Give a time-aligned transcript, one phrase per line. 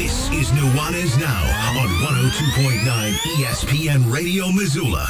[0.00, 5.06] This is Nuanez Now on 102.9 ESPN Radio Missoula.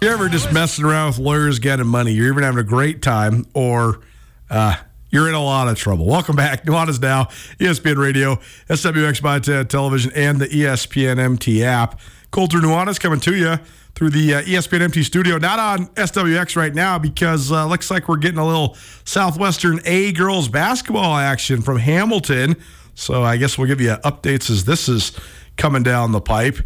[0.00, 2.12] You're ever just messing around with lawyers getting money?
[2.12, 4.00] You're even having a great time, or
[4.48, 4.76] uh,
[5.10, 6.06] you're in a lot of trouble.
[6.06, 6.64] Welcome back.
[6.64, 7.24] Nuanez Now,
[7.58, 8.36] ESPN Radio,
[8.70, 12.00] SWX Montana Television, and the ESPN MT app.
[12.30, 13.56] Colter Nuanez coming to you
[13.94, 15.36] through the uh, ESPN MT studio.
[15.36, 20.12] Not on SWX right now because uh, looks like we're getting a little Southwestern A
[20.12, 22.56] girls basketball action from Hamilton.
[22.94, 25.12] So I guess we'll give you updates as this is
[25.56, 26.58] coming down the pipe.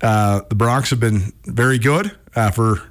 [0.00, 2.82] Uh, the Broncs have been very good uh, for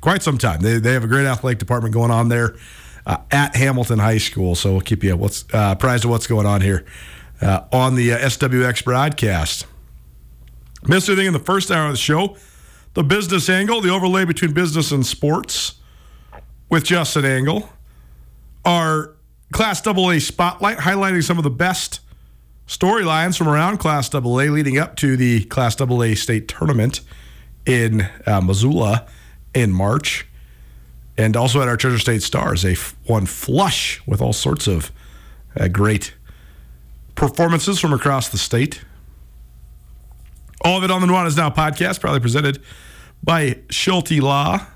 [0.00, 0.60] quite some time.
[0.60, 2.56] They, they have a great athletic department going on there
[3.06, 4.54] uh, at Hamilton High School.
[4.54, 6.84] So we'll keep you what's uh, apprised of what's going on here
[7.40, 9.66] uh, on the uh, SWX broadcast.
[10.86, 12.36] Missed anything in the first hour of the show?
[12.94, 15.74] The business angle, the overlay between business and sports
[16.68, 17.68] with Justin Angle.
[18.64, 19.14] Our
[19.52, 22.00] Class AA spotlight highlighting some of the best
[22.72, 27.02] storylines from around Class AA leading up to the Class AA state tournament
[27.66, 29.06] in uh, Missoula
[29.54, 30.26] in March.
[31.18, 34.90] And also at our Treasure State Stars, they one flush with all sorts of
[35.54, 36.14] uh, great
[37.14, 38.82] performances from across the state.
[40.64, 42.62] All of it on the Nuanez Now podcast, probably presented
[43.22, 44.66] by Schulte Law.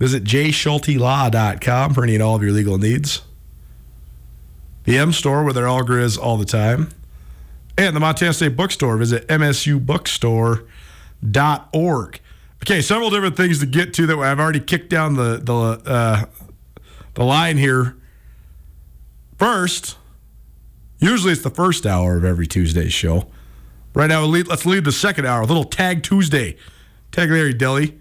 [0.00, 3.22] Visit jschultelaw.com for any and all of your legal needs
[4.90, 6.88] the M Store, where their Alger is all the time,
[7.78, 8.96] and the Montana State Bookstore.
[8.96, 12.20] Visit msubookstore.org.
[12.62, 16.24] Okay, several different things to get to that I've already kicked down the the uh,
[17.14, 17.96] the line here.
[19.38, 19.96] First,
[20.98, 23.30] usually it's the first hour of every Tuesday show.
[23.94, 25.42] Right now, let's lead the second hour.
[25.42, 26.56] A little Tag Tuesday,
[27.12, 27.96] Tagliare Deli.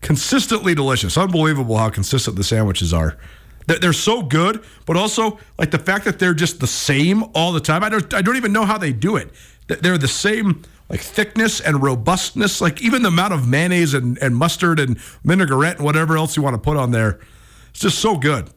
[0.00, 1.18] Consistently delicious.
[1.18, 3.18] Unbelievable how consistent the sandwiches are.
[3.68, 7.60] They're so good, but also like the fact that they're just the same all the
[7.60, 7.84] time.
[7.84, 9.30] I don't I don't even know how they do it.
[9.66, 14.34] They're the same like thickness and robustness, like even the amount of mayonnaise and, and
[14.34, 17.20] mustard and vinaigrette and whatever else you want to put on there.
[17.70, 18.48] It's just so good.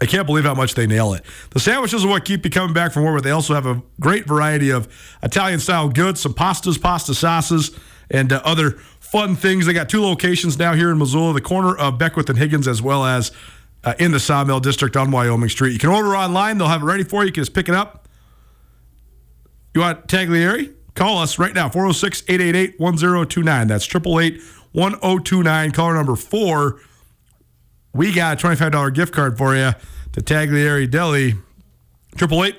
[0.00, 1.24] I can't believe how much they nail it.
[1.50, 3.80] The sandwiches are what keep you coming back from more, but they also have a
[4.00, 4.92] great variety of
[5.22, 7.70] Italian style goods, some pastas, pasta sauces,
[8.10, 9.66] and uh, other fun things.
[9.66, 12.82] They got two locations now here in Missoula, the corner of Beckwith and Higgins, as
[12.82, 13.30] well as
[13.84, 15.72] uh, in the Sawmill District on Wyoming Street.
[15.72, 17.26] You can order online; they'll have it ready for you.
[17.26, 18.08] You can just pick it up.
[19.74, 20.74] You want Tagliare?
[20.94, 23.68] Call us right now 406 888 1029.
[23.68, 25.70] That's 888 1029.
[25.72, 26.80] Caller number four.
[27.94, 29.72] We got a $25 gift card for you
[30.12, 31.34] to Tagliare Deli.
[32.16, 32.56] 888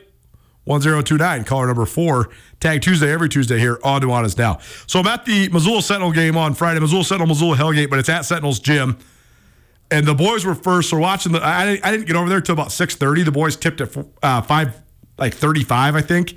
[0.65, 1.43] 1029.
[1.43, 2.29] Caller number four.
[2.59, 4.59] Tag Tuesday, every Tuesday here on Nuanez Now.
[4.87, 6.79] So I'm at the Missoula Sentinel game on Friday.
[6.79, 8.97] Missoula Sentinel, Missoula Hellgate, but it's at Sentinel's Gym
[9.93, 10.89] and the boys were first.
[10.89, 13.23] So watching the, I didn't, I didn't get over there till about six thirty.
[13.23, 14.75] The boys tipped at uh, five,
[15.17, 16.35] like thirty five, I think.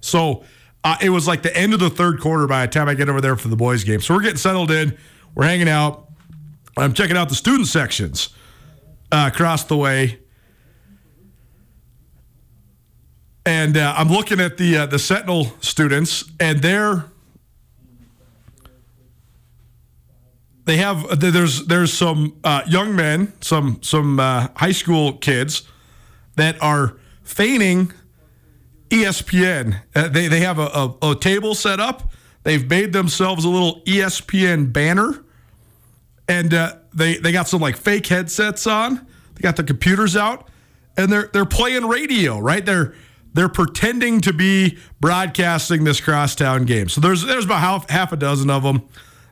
[0.00, 0.44] So
[0.84, 3.08] uh, it was like the end of the third quarter by the time I get
[3.08, 4.00] over there for the boys game.
[4.00, 4.96] So we're getting settled in.
[5.34, 6.06] We're hanging out.
[6.76, 8.28] I'm checking out the student sections
[9.10, 10.20] uh, across the way.
[13.44, 17.06] And uh, I'm looking at the uh, the Sentinel students, and they're
[20.68, 25.62] they have there's there's some uh, young men, some some uh, high school kids
[26.36, 27.90] that are feigning
[28.90, 29.80] ESPN.
[29.94, 32.12] Uh, they they have a, a, a, table set up.
[32.42, 35.24] They've made themselves a little ESPN banner,
[36.28, 39.06] and uh, they they got some like fake headsets on.
[39.36, 40.50] They got the computers out,
[40.98, 42.38] and they're they're playing radio.
[42.38, 42.94] Right, they're
[43.32, 46.90] they're pretending to be broadcasting this crosstown game.
[46.90, 48.86] So there's there's about half half a dozen of them.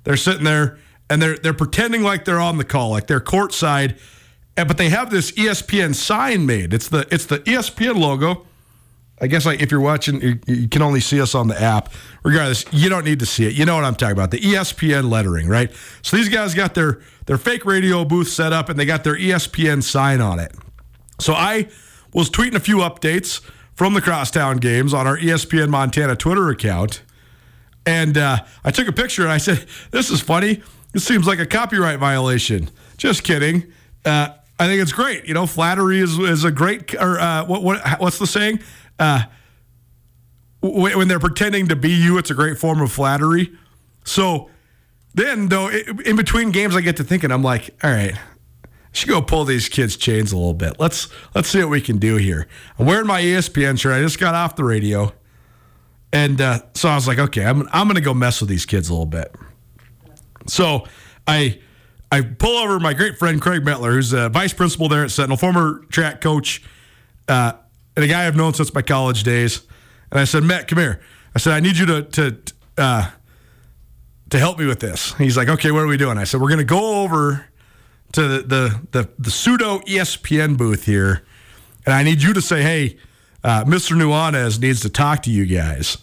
[0.05, 0.79] They're sitting there
[1.09, 3.99] and they're they're pretending like they're on the call, like they're courtside,
[4.57, 6.73] and, but they have this ESPN sign made.
[6.75, 8.47] It's the it's the ESPN logo.
[9.21, 11.91] I guess like if you're watching, you, you, can only see us on the app.
[12.23, 13.55] Regardless, you don't need to see it.
[13.55, 14.31] You know what I'm talking about?
[14.31, 15.73] The ESPN lettering, right?
[16.03, 19.17] So these guys got their their fake radio booth set up, and they got their
[19.17, 20.55] ESPN sign on it.
[21.19, 21.69] So I
[22.13, 23.41] was tweeting a few updates
[23.75, 27.03] from the Crosstown games on our ESPN Montana Twitter account,
[27.87, 30.63] and uh, I took a picture and I said, "This is funny."
[30.97, 32.71] It seems like a copyright violation.
[32.97, 33.71] Just kidding.
[34.03, 34.29] Uh,
[34.59, 35.27] I think it's great.
[35.27, 38.61] You know, flattery is, is a great, or uh, what, what, what's the saying?
[38.99, 39.25] Uh,
[40.63, 43.53] when they're pretending to be you, it's a great form of flattery.
[44.05, 44.49] So
[45.15, 49.11] then, though, in between games, I get to thinking, I'm like, all right, I should
[49.11, 50.81] go pull these kids' chains a little bit.
[50.81, 52.49] Let's let's see what we can do here.
[52.79, 53.93] I'm wearing my ESPN shirt.
[53.93, 55.13] I just got off the radio,
[56.11, 58.89] and uh, so I was like, okay, I'm I'm gonna go mess with these kids
[58.89, 59.35] a little bit.
[60.49, 60.87] So
[61.27, 61.61] I
[62.11, 65.37] I pull over my great friend Craig Metler, who's a vice principal there at Sentinel,
[65.37, 66.63] former track coach,
[67.29, 67.53] uh,
[67.97, 69.63] and a guy I've known since my college days.
[70.11, 71.01] And I said, Matt, come here.
[71.35, 72.37] I said, I need you to to
[72.79, 73.11] uh,
[74.31, 75.15] to help me with this.
[75.15, 76.19] He's like, okay, what are we doing?
[76.19, 77.47] I said, we're going to go over
[78.13, 81.25] to the, the the the pseudo ESPN booth here,
[81.85, 82.99] and I need you to say, hey,
[83.43, 83.97] uh, Mr.
[83.97, 85.99] Nuanez needs to talk to you guys,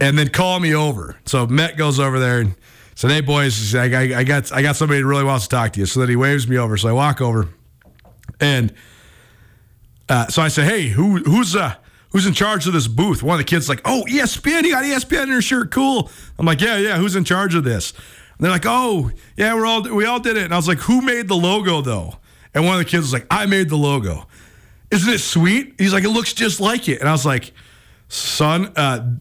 [0.00, 1.16] and then call me over.
[1.26, 2.54] So Met goes over there and
[2.94, 5.72] said, hey boys, I, I, I got I got somebody who really wants to talk
[5.72, 5.86] to you.
[5.86, 6.76] So then he waves me over.
[6.76, 7.48] So I walk over,
[8.40, 8.72] and
[10.08, 11.74] uh, so I say, hey, who who's uh
[12.10, 13.22] who's in charge of this booth?
[13.22, 16.10] One of the kids like, oh, ESPN, you got ESPN in your shirt, cool.
[16.38, 17.92] I'm like, yeah, yeah, who's in charge of this?
[17.92, 20.44] And they're like, oh, yeah, we're all we all did it.
[20.44, 22.14] And I was like, who made the logo though?
[22.54, 24.28] And one of the kids was like, I made the logo.
[24.90, 25.74] Isn't it sweet?
[25.78, 27.00] He's like, it looks just like it.
[27.00, 27.52] And I was like,
[28.08, 29.16] son, uh,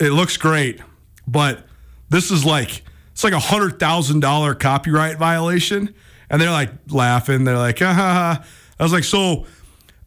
[0.00, 0.80] it looks great,
[1.26, 1.66] but
[2.08, 2.82] this is like
[3.18, 5.92] it's like a hundred thousand dollar copyright violation.
[6.30, 7.42] And they're like laughing.
[7.42, 8.44] They're like, ah, ha, ha.
[8.78, 9.44] I was like, so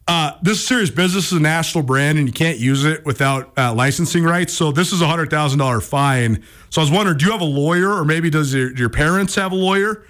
[0.08, 3.52] uh, this is serious business is a national brand and you can't use it without
[3.58, 4.54] uh, licensing rights.
[4.54, 6.42] So this is a hundred thousand dollar fine.
[6.70, 9.34] So I was wondering, do you have a lawyer or maybe does your, your parents
[9.34, 10.06] have a lawyer?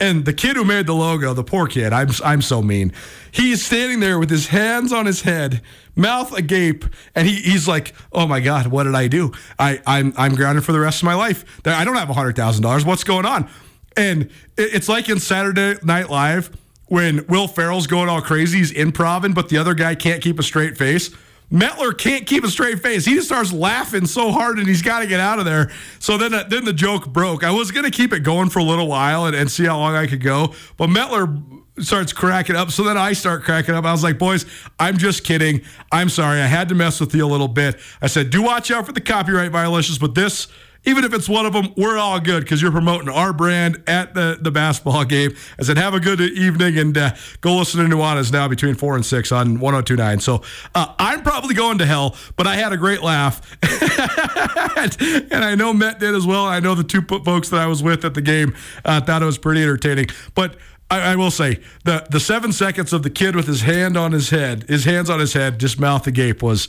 [0.00, 2.92] And the kid who made the logo, the poor kid, I'm I'm so mean.
[3.32, 5.60] He's standing there with his hands on his head,
[5.96, 6.84] mouth agape,
[7.16, 9.32] and he, he's like, "Oh my God, what did I do?
[9.58, 11.44] I I'm I'm grounded for the rest of my life.
[11.64, 12.84] I don't have hundred thousand dollars.
[12.84, 13.50] What's going on?"
[13.96, 16.56] And it's like in Saturday Night Live
[16.88, 20.42] when Will Ferrell's going all crazy, he's improving, but the other guy can't keep a
[20.42, 21.10] straight face.
[21.52, 23.06] Metler can't keep a straight face.
[23.06, 25.70] He just starts laughing so hard, and he's got to get out of there.
[25.98, 27.42] So then, uh, then the joke broke.
[27.42, 29.94] I was gonna keep it going for a little while and, and see how long
[29.94, 31.42] I could go, but Metler
[31.80, 32.70] starts cracking up.
[32.70, 33.84] So then I start cracking up.
[33.84, 34.46] I was like, boys,
[34.78, 35.62] I'm just kidding.
[35.92, 36.40] I'm sorry.
[36.40, 37.78] I had to mess with you a little bit.
[38.02, 40.48] I said, do watch out for the copyright violations, but this
[40.84, 44.14] even if it's one of them, we're all good because you're promoting our brand at
[44.14, 45.34] the, the basketball game.
[45.58, 48.96] I said, have a good evening and uh, go listen to Nuanez now between 4
[48.96, 50.20] and 6 on 1029.
[50.20, 50.42] So
[50.74, 53.40] uh, I'm probably going to hell, but I had a great laugh.
[53.62, 56.46] and I know Met did as well.
[56.46, 58.54] I know the two folks that I was with at the game
[58.84, 60.06] uh, thought it was pretty entertaining.
[60.34, 60.56] But
[60.90, 64.12] I, I, will say the the seven seconds of the kid with his hand on
[64.12, 66.68] his head, his hands on his head, just mouth agape was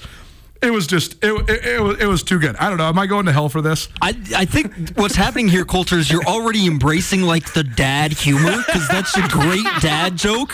[0.61, 2.55] it was just it, it, it, was, it was too good.
[2.57, 2.87] I don't know.
[2.87, 3.87] Am I going to hell for this?
[4.01, 8.57] I I think what's happening here, Colter, is you're already embracing like the dad humor
[8.65, 10.53] because that's a great dad joke.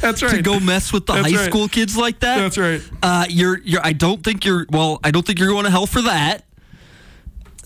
[0.00, 0.36] That's right.
[0.36, 1.48] To go mess with the That's high right.
[1.48, 2.38] school kids like that.
[2.38, 2.82] That's right.
[3.02, 3.80] Uh, you're you're.
[3.84, 4.66] I don't think you're.
[4.70, 6.44] Well, I don't think you're going to hell for that.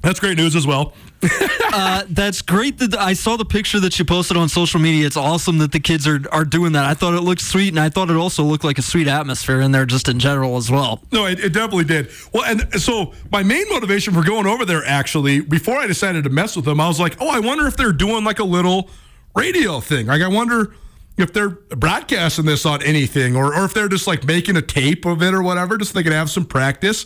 [0.02, 0.94] That's great news as well.
[1.72, 5.06] uh, that's great that I saw the picture that you posted on social media.
[5.06, 6.84] It's awesome that the kids are, are doing that.
[6.84, 9.60] I thought it looked sweet, and I thought it also looked like a sweet atmosphere
[9.60, 11.02] in there just in general as well.
[11.12, 12.10] No, it, it definitely did.
[12.32, 16.30] Well, and so my main motivation for going over there, actually, before I decided to
[16.30, 18.88] mess with them, I was like, oh, I wonder if they're doing like a little
[19.34, 20.06] radio thing.
[20.06, 20.74] Like, I wonder
[21.18, 25.04] if they're broadcasting this on anything or, or if they're just like making a tape
[25.04, 27.04] of it or whatever, just so they can have some practice.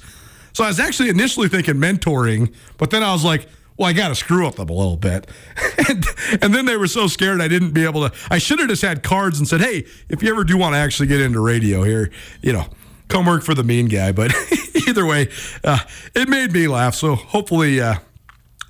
[0.53, 4.09] So I was actually initially thinking mentoring, but then I was like, well, I got
[4.09, 5.29] to screw up them a little bit.
[5.89, 6.05] and,
[6.41, 8.15] and, then they were so scared I didn't be able to.
[8.31, 10.79] I should have just had cards and said, hey, if you ever do want to
[10.79, 12.67] actually get into radio here, you know,
[13.09, 14.13] come work for the mean guy.
[14.13, 14.33] But
[14.89, 15.29] either way,
[15.65, 15.79] uh,
[16.15, 16.95] it made me laugh.
[16.95, 17.97] So hopefully, uh,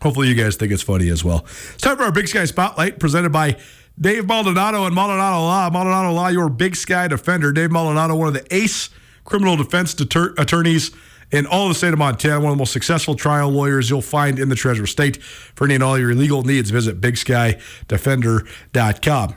[0.01, 1.45] hopefully you guys think it's funny as well.
[1.75, 3.59] It's time for our Big Sky Spotlight presented by
[4.01, 5.69] Dave Maldonado and Maldonado Law.
[5.69, 7.53] Maldonado Law, your Big Sky defender.
[7.53, 8.89] Dave Maldonado, one of the ace
[9.25, 10.93] criminal defense deter- attorneys
[11.31, 14.39] in all the state of Montana, one of the most successful trial lawyers you'll find
[14.39, 15.23] in the Treasure State.
[15.23, 19.35] For any and all your legal needs, visit BigSkyDefender.com.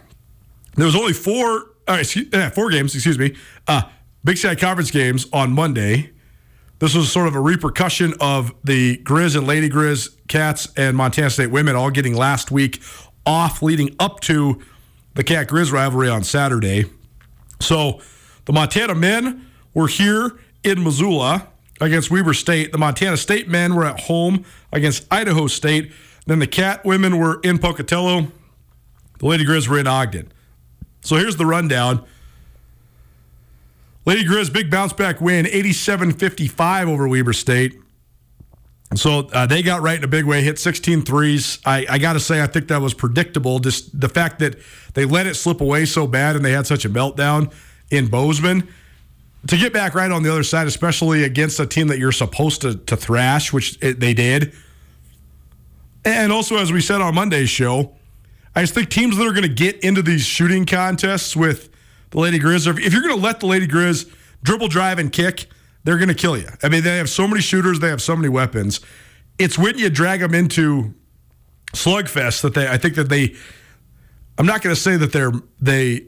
[0.76, 3.36] There was only four, uh, excuse, uh, four games, excuse me,
[3.68, 3.82] uh,
[4.24, 6.12] Big Sky Conference games on Monday.
[6.80, 11.32] This was sort of a repercussion of the Grizz and Lady Grizz Cats and Montana
[11.32, 12.80] State women all getting last week
[13.26, 14.62] off leading up to
[15.16, 16.86] the Cat Grizz rivalry on Saturday.
[17.60, 18.00] So
[18.46, 21.48] the Montana men were here in Missoula
[21.80, 22.72] against Weber State.
[22.72, 25.92] The Montana State men were at home against Idaho State.
[26.26, 28.32] Then the Cat women were in Pocatello.
[29.20, 30.32] The Lady Grizz were in Ogden.
[31.02, 32.06] So here's the rundown.
[34.06, 37.78] Lady Grizz, big bounce back win, 87 55 over Weber State.
[38.96, 41.60] So uh, they got right in a big way, hit 16 threes.
[41.66, 43.60] I, I got to say, I think that was predictable.
[43.60, 44.56] Just the fact that
[44.94, 47.52] they let it slip away so bad and they had such a meltdown
[47.92, 48.68] in Bozeman
[49.46, 52.62] to get back right on the other side, especially against a team that you're supposed
[52.62, 54.54] to, to thrash, which it, they did.
[56.04, 57.96] And also, as we said on Monday's show,
[58.56, 61.70] I just think teams that are going to get into these shooting contests with
[62.10, 65.48] the Lady Grizz, if you're going to let the Lady Grizz dribble, drive, and kick,
[65.84, 66.48] they're going to kill you.
[66.64, 68.80] I mean, they have so many shooters, they have so many weapons.
[69.38, 70.94] It's when you drag them into
[71.74, 73.36] slugfest that they, I think that they,
[74.38, 76.08] I'm not going to say that they're, they,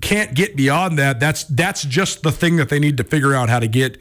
[0.00, 1.20] can't get beyond that.
[1.20, 3.98] That's that's just the thing that they need to figure out how to get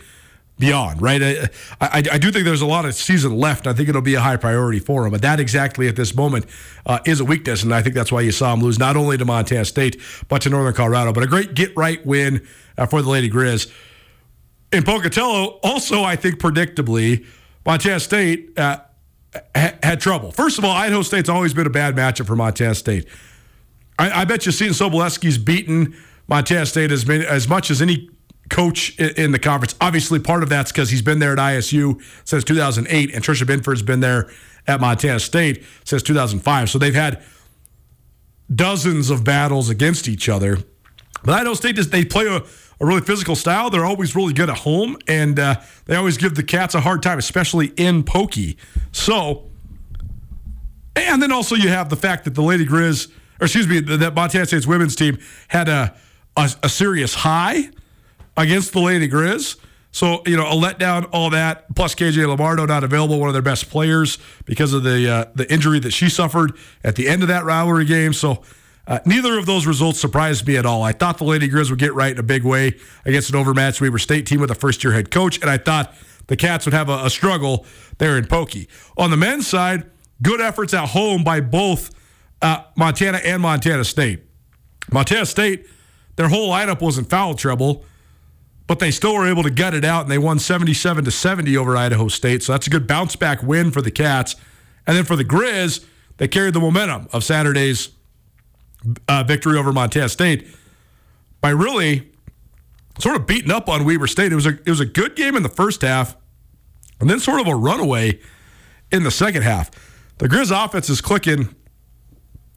[0.60, 1.22] beyond, right?
[1.22, 1.50] I,
[1.80, 3.68] I, I, do think there's a lot of season left.
[3.68, 6.46] I think it'll be a high priority for them, but that exactly at this moment
[6.86, 9.18] uh, is a weakness, and I think that's why you saw them lose not only
[9.18, 11.13] to Montana State but to Northern Colorado.
[11.13, 12.46] But a great get right win
[12.77, 13.72] uh, for the Lady Grizz.
[14.72, 17.25] In Pocatello, also I think predictably,
[17.66, 18.80] Montana State uh,
[19.56, 20.32] ha- had trouble.
[20.32, 23.08] First of all, Idaho State's always been a bad matchup for Montana State.
[24.00, 25.96] I, I bet you Seton Sobolewski's beaten
[26.27, 28.10] Montana State as, many, as much as any
[28.50, 29.75] coach in, in the conference.
[29.82, 33.82] Obviously, part of that's because he's been there at ISU since 2008, and Tricia Binford's
[33.82, 34.30] been there
[34.68, 36.70] at Montana State since 2005.
[36.70, 37.24] So they've had
[38.54, 40.58] dozens of battles against each other.
[41.24, 42.38] But I Idaho State, they play a,
[42.80, 43.70] a really physical style.
[43.70, 47.01] They're always really good at home, and uh, they always give the Cats a hard
[47.01, 48.58] time, especially in Pokey.
[48.92, 49.50] So,
[50.96, 54.13] and then also you have the fact that the Lady Grizz– or excuse me, that
[54.13, 55.17] Montana State's women's team
[55.48, 55.96] had a,
[56.36, 57.70] a, a serious high
[58.36, 59.58] against the Lady Grizz.
[59.91, 63.41] So, you know, a letdown, all that, plus KJ Lombardo not available, one of their
[63.41, 66.51] best players because of the uh, the injury that she suffered
[66.84, 68.13] at the end of that rivalry game.
[68.13, 68.44] So,
[68.86, 70.84] uh, neither of those results surprised me at all.
[70.84, 73.82] I thought the Lady Grizz would get right in a big way against an overmatched
[73.82, 75.96] Weber State team with a first year head coach, and I thought
[76.27, 77.65] the Cats would have a, a struggle
[77.98, 78.67] there in Pokey.
[78.98, 79.89] On the men's side,
[80.22, 81.89] good efforts at home by both
[82.41, 84.22] uh, Montana and Montana State.
[84.91, 85.65] Montana State,
[86.15, 87.86] their whole lineup was in foul trouble,
[88.67, 91.56] but they still were able to gut it out and they won 77 to 70
[91.58, 92.44] over Idaho State.
[92.44, 94.36] So that's a good bounce back win for the Cats.
[94.86, 95.86] And then for the Grizz,
[96.17, 97.89] they carried the momentum of Saturday's
[99.08, 100.48] uh, victory over Montana State
[101.41, 102.10] by really
[103.00, 104.32] sort of beating up on Weber State.
[104.32, 106.15] It was a it was a good game in the first half,
[107.00, 108.20] and then sort of a runaway
[108.91, 109.70] in the second half.
[110.17, 111.53] The Grizz offense is clicking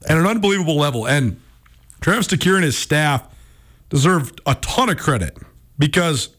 [0.07, 1.07] at an unbelievable level.
[1.07, 1.39] And
[2.01, 3.27] Travis DeCuire and his staff
[3.89, 5.37] deserved a ton of credit
[5.77, 6.29] because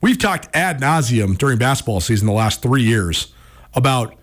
[0.00, 3.32] we've talked ad nauseum during basketball season the last three years
[3.74, 4.14] about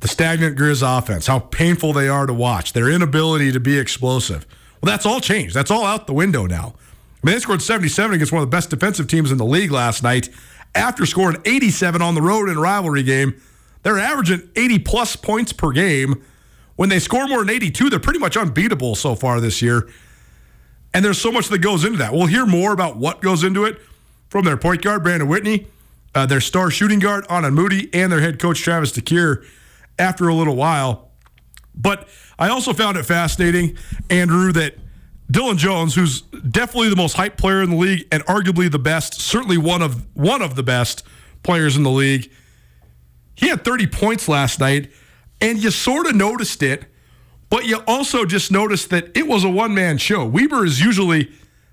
[0.00, 4.46] the stagnant Grizz offense, how painful they are to watch, their inability to be explosive.
[4.80, 5.54] Well, that's all changed.
[5.54, 6.74] That's all out the window now.
[7.22, 9.70] I mean, they scored 77 against one of the best defensive teams in the league
[9.70, 10.30] last night
[10.74, 13.40] after scoring 87 on the road in a rivalry game.
[13.82, 16.22] They're averaging 80 plus points per game
[16.80, 19.90] when they score more than 82, they're pretty much unbeatable so far this year.
[20.94, 22.14] And there's so much that goes into that.
[22.14, 23.78] We'll hear more about what goes into it
[24.30, 25.66] from their point guard, Brandon Whitney,
[26.14, 29.46] uh, their star shooting guard, Aanen Moody, and their head coach, Travis DeCuire,
[29.98, 31.10] after a little while.
[31.74, 32.08] But
[32.38, 33.76] I also found it fascinating,
[34.08, 34.76] Andrew, that
[35.30, 39.20] Dillon Jones, who's definitely the most hyped player in the league and arguably the best,
[39.20, 41.02] certainly one of one of the best
[41.42, 42.30] players in the league,
[43.34, 44.90] he had 30 points last night
[45.40, 46.84] and you sort of noticed it,
[47.48, 50.24] but you also just noticed that it was a one man show.
[50.24, 51.30] Weber is usually,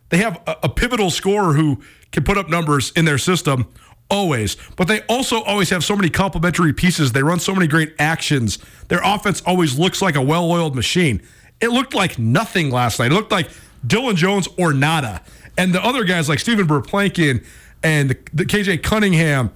[0.10, 1.82] they have a, a, pivotal scorer who
[2.12, 3.68] can put up numbers in their system
[4.10, 7.12] always, but they also always have so many complementary pieces.
[7.12, 8.58] They run so many great actions.
[8.88, 11.22] Their offense always looks like a well oiled machine.
[11.62, 13.12] It looked like nothing last night.
[13.12, 13.50] It looked like
[13.86, 15.22] Dillon Jones or nada.
[15.58, 17.44] And the other guys like Steven Verplancken
[17.84, 19.52] and the, the KJ Cunningham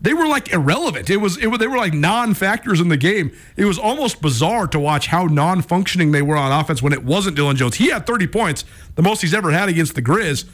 [0.00, 1.10] they were like irrelevant.
[1.10, 3.32] It was it was they were like non-factors in the game.
[3.56, 7.36] It was almost bizarre to watch how non-functioning they were on offense when it wasn't
[7.36, 7.76] Dillon Jones.
[7.76, 8.64] He had 30 points,
[8.94, 10.44] the most he's ever had against the Grizz.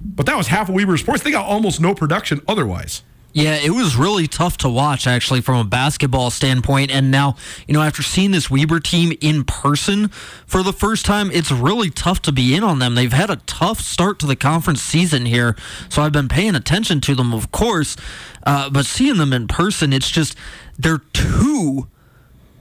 [0.00, 1.22] But that was half of Weber's points.
[1.22, 3.02] They got almost no production otherwise.
[3.34, 6.90] Yeah, it was really tough to watch actually from a basketball standpoint.
[6.90, 7.36] And now,
[7.66, 10.08] you know, after seeing this Weber team in person
[10.46, 12.94] for the first time, it's really tough to be in on them.
[12.94, 15.56] They've had a tough start to the conference season here.
[15.88, 17.96] So I've been paying attention to them, of course.
[18.44, 20.36] Uh, but seeing them in person, it's just,
[20.78, 21.88] they're too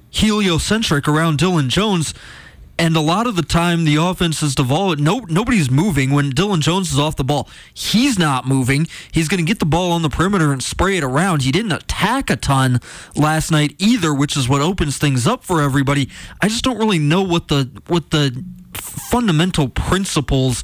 [0.09, 2.13] heliocentric around Dillon Jones
[2.81, 4.99] and a lot of the time the offense is devolved.
[4.99, 7.47] No, nobody's moving when Dillon Jones is off the ball.
[7.75, 8.87] He's not moving.
[9.11, 11.43] He's going to get the ball on the perimeter and spray it around.
[11.43, 12.79] He didn't attack a ton
[13.15, 16.09] last night either, which is what opens things up for everybody.
[16.41, 20.63] I just don't really know what the what the fundamental principles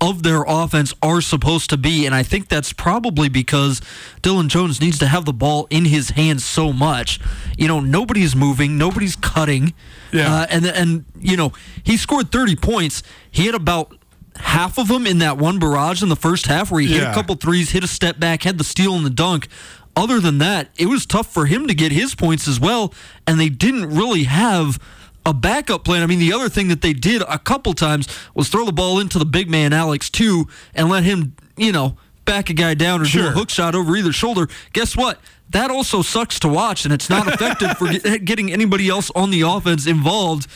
[0.00, 2.04] of their offense are supposed to be.
[2.06, 3.80] And I think that's probably because
[4.22, 7.18] Dillon Jones needs to have the ball in his hands so much.
[7.56, 9.72] You know, nobody's moving, nobody's cutting.
[10.12, 10.32] Yeah.
[10.34, 13.02] Uh, and, and, you know, he scored 30 points.
[13.30, 13.96] He had about
[14.36, 17.10] half of them in that one barrage in the first half where he hit Yeah.
[17.10, 19.48] a couple threes, hit a step back, had the steal and the dunk.
[19.96, 22.92] Other than that, it was tough for him to get his points as well,
[23.26, 24.78] and they didn't really have
[25.26, 26.02] a backup plan.
[26.02, 29.00] I mean, the other thing that they did a couple times was throw the ball
[29.00, 33.02] into the big man Alex too and let him, you know, back a guy down
[33.02, 34.48] or do a hook shot over either shoulder.
[34.72, 35.20] Guess what?
[35.50, 37.86] That also sucks to watch, and it's not effective for
[38.18, 40.48] getting anybody else on the offense involved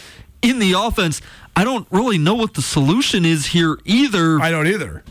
[0.43, 1.21] in the offense.
[1.57, 4.41] I don't really know what the solution is here either.
[4.41, 5.05] I don't either.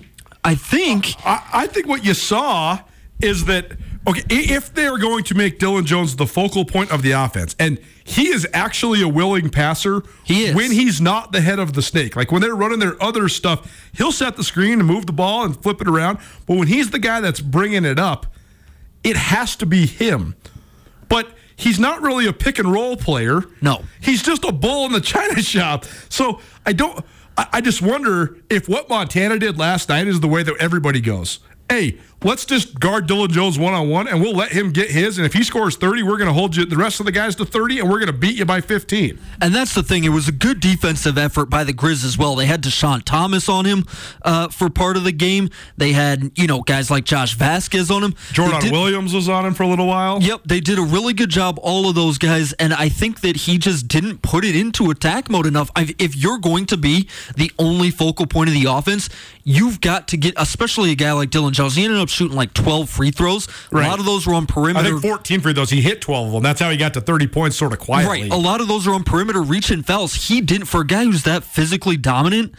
[0.43, 2.79] I think I, I think what you saw
[3.21, 3.71] is that
[4.09, 7.55] okay, if they are going to make Dillon Jones the focal point of the offense,
[7.59, 10.55] and he is actually a willing passer, He is.
[10.55, 12.15] when he's not the head of the snake.
[12.15, 15.45] Like when they're running their other stuff, he'll set the screen and move the ball
[15.45, 16.17] and flip it around.
[16.45, 18.25] But when he's the guy that's bringing it up,
[19.03, 20.35] it has to be him.
[21.07, 23.43] But he's not really a pick and roll player.
[23.61, 23.83] No.
[24.01, 25.85] He's just a bull in the china shop.
[26.09, 27.03] So I don't.
[27.37, 31.39] I just wonder if what Montana did last night is the way that everybody goes.
[31.69, 35.17] Hey, let's just guard Dillon Jones one on one, and we'll let him get his.
[35.17, 37.35] And if he scores thirty, we're going to hold you the rest of the guys
[37.37, 39.19] to thirty, and we're going to beat you by fifteen.
[39.41, 40.03] And that's the thing.
[40.03, 42.35] It was a good defensive effort by the Grizz as well.
[42.35, 43.85] They had Dischon Thomas on him
[44.23, 45.49] uh, for part of the game.
[45.77, 48.15] They had, you know, guys like Josh Vazquez on him.
[48.31, 50.21] Jordan did- Williams was on him for a little while.
[50.21, 53.35] Yep, they did a really good job, all of those guys, and I think that
[53.35, 55.71] he just didn't put it into attack mode enough.
[55.75, 59.09] I, if you're going to be the only focal point of the offense,
[59.43, 61.75] you've got to get, especially a guy like Dillon Jones.
[61.75, 63.47] He ended up shooting like 12 free throws.
[63.71, 63.85] Right.
[63.85, 64.87] A lot of those were on perimeter.
[64.87, 65.69] I think 14 free throws.
[65.69, 66.43] He hit 12 of them.
[66.43, 68.23] That's how he got to 30 points sort of quietly.
[68.23, 68.31] Right.
[68.31, 70.27] A lot of those are on perimeter reach and fouls.
[70.27, 72.53] He didn't for a guy who's that physically dominant.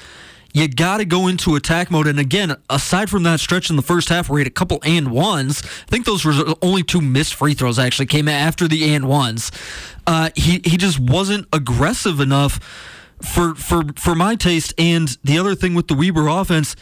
[0.52, 2.06] You got to go into attack mode.
[2.06, 4.80] And again, aside from that stretch in the first half where he had a couple
[4.84, 8.92] and ones, I think those were only two missed free throws actually came after the
[8.94, 9.52] and ones.
[10.06, 12.58] Uh, he he just wasn't aggressive enough
[13.22, 14.74] for for for my taste.
[14.76, 16.74] And the other thing with the Weber offense,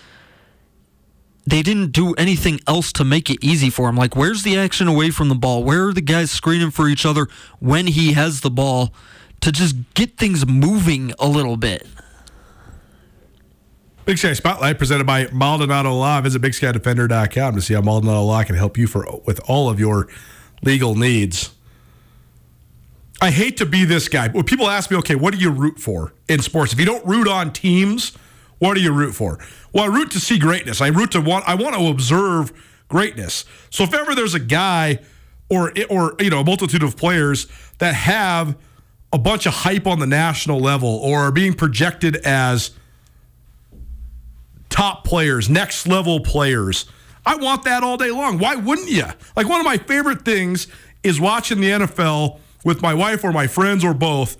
[1.50, 3.96] they didn't do anything else to make it easy for him.
[3.96, 5.64] Like, where's the action away from the ball?
[5.64, 7.28] Where are the guys screening for each other
[7.60, 8.92] when he has the ball
[9.40, 11.86] to just get things moving a little bit?
[14.04, 16.20] Big Sky Spotlight presented by Maldonado Law.
[16.22, 20.08] Visit BigSkyDefender.com to see how Maldonado Law can help you for with all of your
[20.62, 21.50] legal needs.
[23.20, 24.28] I hate to be this guy.
[24.28, 26.72] When people ask me, okay, what do you root for in sports?
[26.72, 28.16] If you don't root on teams,
[28.58, 29.38] what do you root for?
[29.72, 30.80] Well, I root to see greatness.
[30.80, 31.48] I root to want.
[31.48, 32.52] I want to observe
[32.88, 33.44] greatness.
[33.70, 35.00] So if ever there's a guy
[35.48, 37.46] or or you know a multitude of players
[37.78, 38.56] that have
[39.12, 42.72] a bunch of hype on the national level or are being projected as
[44.68, 46.86] top players, next level players.
[47.24, 48.38] I want that all day long.
[48.38, 49.04] Why wouldn't you?
[49.36, 50.66] Like one of my favorite things
[51.02, 54.36] is watching the NFL with my wife or my friends or both,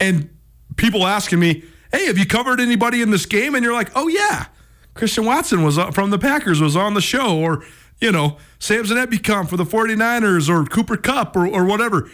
[0.00, 0.30] and
[0.76, 4.08] people asking me, "Hey, have you covered anybody in this game?" And you're like, "Oh
[4.08, 4.46] yeah,
[4.94, 7.64] Christian Watson was uh, from the Packers was on the show, or
[8.00, 12.10] you know, Samson Ebukam for the 49ers, or Cooper Kupp, or, or whatever."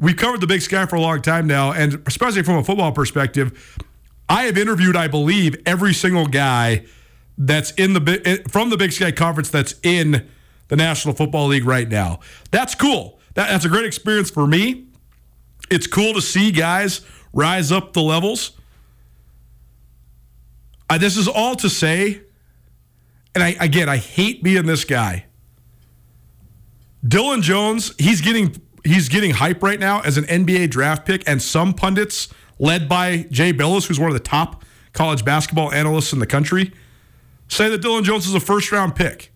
[0.00, 2.92] We covered the Big Sky for a long time now, and especially from a football
[2.92, 3.80] perspective,
[4.28, 6.84] I have interviewed, I believe, every single guy
[7.36, 10.28] that's in the eh, from the Big Sky Conference that's in
[10.68, 12.20] the National Football League right now.
[12.50, 13.18] That's cool.
[13.34, 14.86] That, that's a great experience for me.
[15.70, 17.00] It's cool to see guys
[17.32, 18.52] rise up the levels.
[20.90, 22.22] I, this is all to say,
[23.34, 25.26] and I again, I hate being this guy.
[27.06, 31.40] Dillon Jones, he's getting he's getting hype right now as an NBA draft pick, and
[31.40, 36.18] some pundits, led by Jay Bilas, who's one of the top college basketball analysts in
[36.18, 36.72] the country,
[37.48, 39.32] say that Dillon Jones is a first round pick.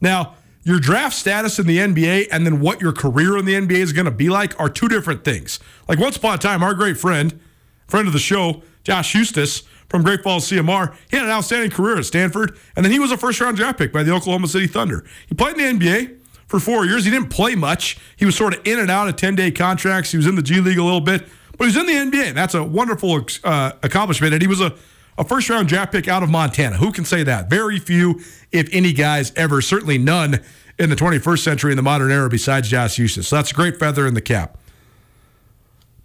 [0.00, 3.78] Now, your draft status in the NBA and then what your career in the NBA
[3.78, 5.60] is going to be like are two different things.
[5.88, 7.38] Like once upon a time, our great friend,
[7.86, 11.98] friend of the show, Josh Huestis from Great Falls CMR, he had an outstanding career
[11.98, 14.66] at Stanford, and then he was a first round draft pick by the Oklahoma City
[14.66, 15.04] Thunder.
[15.26, 17.04] He played in the NBA for four years.
[17.04, 17.98] He didn't play much.
[18.16, 20.10] He was sort of in and out of 10 day contracts.
[20.10, 21.26] He was in the G League a little bit,
[21.58, 22.28] but he's in the NBA.
[22.28, 24.32] And that's a wonderful uh, accomplishment.
[24.32, 24.74] And he was a,
[25.18, 26.76] a first round draft pick out of Montana.
[26.76, 27.50] Who can say that?
[27.50, 28.20] Very few,
[28.52, 29.60] if any, guys ever.
[29.60, 30.40] Certainly none
[30.78, 33.24] in the 21st century in the modern era besides Josh Huestis.
[33.24, 34.58] So that's a great feather in the cap.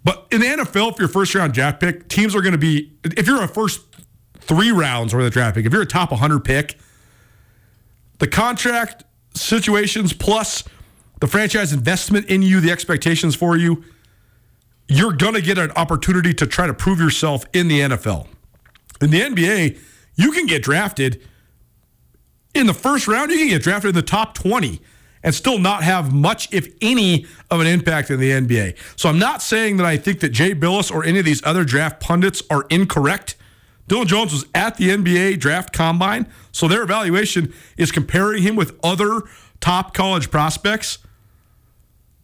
[0.02, 2.92] But in the NFL, if you're first round draft pick, teams are going to be,
[3.04, 3.80] if you're a first
[4.38, 6.78] three rounds or the draft pick, if you're a top 100 pick,
[8.18, 10.64] the contract situations plus
[11.20, 13.84] the franchise investment in you, the expectations for you,
[14.88, 18.26] you're going to get an opportunity to try to prove yourself in the NFL.
[19.00, 19.78] In the NBA,
[20.16, 21.22] you can get drafted
[22.54, 24.80] in the first round, you can get drafted in the top 20
[25.22, 28.76] and still not have much, if any, of an impact in the NBA.
[28.96, 31.64] So I'm not saying that I think that Jay Bilas or any of these other
[31.64, 33.36] draft pundits are incorrect.
[33.86, 38.78] Dillon Jones was at the NBA draft combine, so their evaluation is comparing him with
[38.82, 39.22] other
[39.60, 40.98] top college prospects.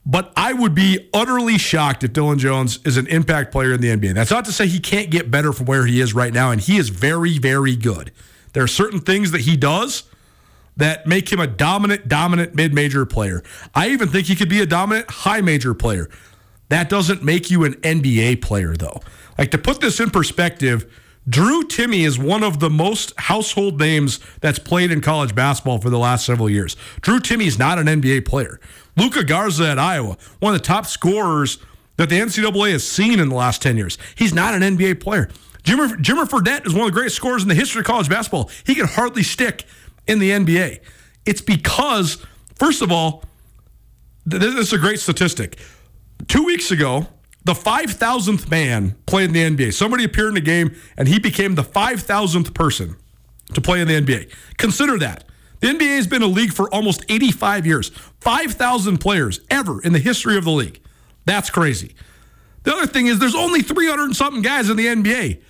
[0.08, 3.88] But I would be utterly shocked if Dillon Jones is an impact player in the
[3.88, 4.14] NBA.
[4.14, 6.60] That's not to say he can't get better from where he is right now, and
[6.60, 8.12] he is very, very good.
[8.52, 10.04] There are certain things that he does
[10.76, 13.42] that make him a dominant, dominant mid major player.
[13.74, 16.08] I even think he could be a dominant high major player.
[16.68, 19.00] That doesn't make you an NBA player, though.
[19.38, 20.92] Like to put this in perspective,
[21.28, 25.90] Drew Timme is one of the most household names that's played in college basketball for
[25.90, 26.76] the last several years.
[27.00, 28.60] Drew Timme is not an NBA player.
[28.96, 31.58] Luka Garza at Iowa, one of the top scorers
[31.96, 33.98] that the NCAA has seen in the last 10 years.
[34.14, 35.28] He's not an NBA player.
[35.64, 38.50] Jimmer, Jimmer Fredette is one of the greatest scorers in the history of college basketball.
[38.64, 39.66] He can hardly stick
[40.06, 40.80] in the NBA.
[41.24, 43.24] It's because, first of all,
[44.24, 45.58] this is a great statistic.
[46.28, 47.06] Two weeks ago,
[47.44, 49.72] the 5,000th man played in the NBA.
[49.72, 52.96] Somebody appeared in the game, and he became the 5,000th person
[53.54, 54.32] to play in the NBA.
[54.56, 55.24] Consider that.
[55.60, 57.90] The NBA has been a league for almost 85 years.
[58.20, 60.80] 5,000 players ever in the history of the league.
[61.24, 61.94] That's crazy.
[62.64, 65.40] The other thing is, there's only 300 and something guys in the NBA.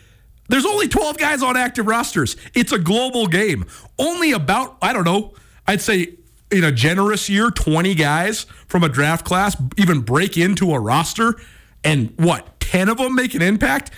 [0.49, 2.37] There's only 12 guys on active rosters.
[2.55, 3.67] It's a global game.
[3.99, 5.35] Only about, I don't know,
[5.67, 6.15] I'd say
[6.51, 11.37] in a generous year, 20 guys from a draft class even break into a roster
[11.85, 13.91] and what, 10 of them make an impact?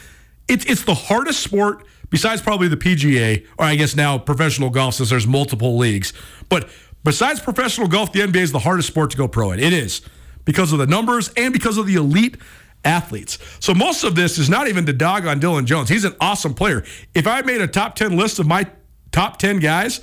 [0.47, 4.95] It's, it's the hardest sport besides probably the PGA, or I guess now professional golf
[4.95, 6.13] since there's multiple leagues.
[6.49, 6.69] But
[7.05, 9.61] besides professional golf, the NBA is the hardest sport to go pro in.
[9.61, 10.03] It is
[10.45, 12.37] because of the numbers and because of the elite
[12.85, 13.39] athletes.
[13.61, 15.89] So most of this is not even to dog on Dillon Jones.
[15.89, 16.85] He's an awesome player.
[17.15, 18.67] If I made a top 10 list of my
[19.13, 20.01] top 10 guys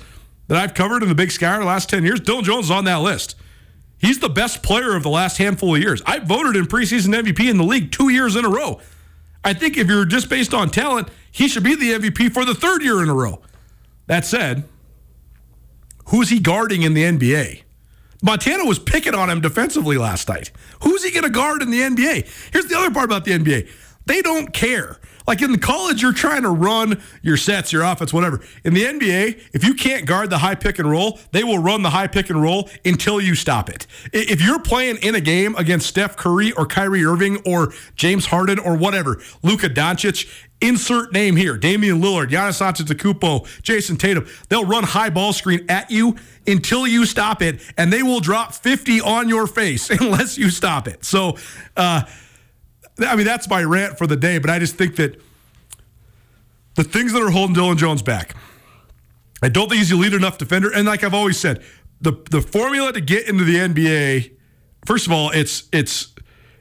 [0.48, 2.70] that I've covered in the Big Sky in the last 10 years, Dillon Jones is
[2.70, 3.34] on that list.
[3.98, 6.02] He's the best player of the last handful of years.
[6.06, 8.80] I voted in preseason MVP in the league two years in a row.
[9.42, 12.54] I think if you're just based on talent, he should be the MVP for the
[12.54, 13.40] third year in a row.
[14.06, 14.64] That said,
[16.06, 17.62] who's he guarding in the NBA?
[18.26, 20.50] Montana was picking on him defensively last night.
[20.82, 22.50] Who's he going to guard in the NBA?
[22.52, 23.68] Here's the other part about the NBA
[24.06, 24.98] they don't care.
[25.26, 28.40] Like in the college, you're trying to run your sets, your offense, whatever.
[28.64, 31.82] In the NBA, if you can't guard the high pick and roll, they will run
[31.82, 33.86] the high pick and roll until you stop it.
[34.12, 38.58] If you're playing in a game against Steph Curry or Kyrie Irving or James Harden
[38.58, 40.28] or whatever, Luka Doncic,
[40.60, 45.90] insert name here, Damian Lillard, Giannis Antetokounmpo, Jayson Tatum, they'll run high ball screen at
[45.90, 50.50] you until you stop it, and they will drop 50 on your face unless you
[50.50, 51.04] stop it.
[51.04, 51.36] So,
[51.76, 52.02] uh,
[52.98, 55.20] I mean, that's my rant for the day, but I just think that
[56.74, 58.34] the things that are holding Dillon Jones back,
[59.42, 60.72] I don't think he's a lead enough defender.
[60.72, 61.62] And like I've always said,
[62.00, 64.32] the the formula to get into the NBA,
[64.84, 66.14] first of all, it's it's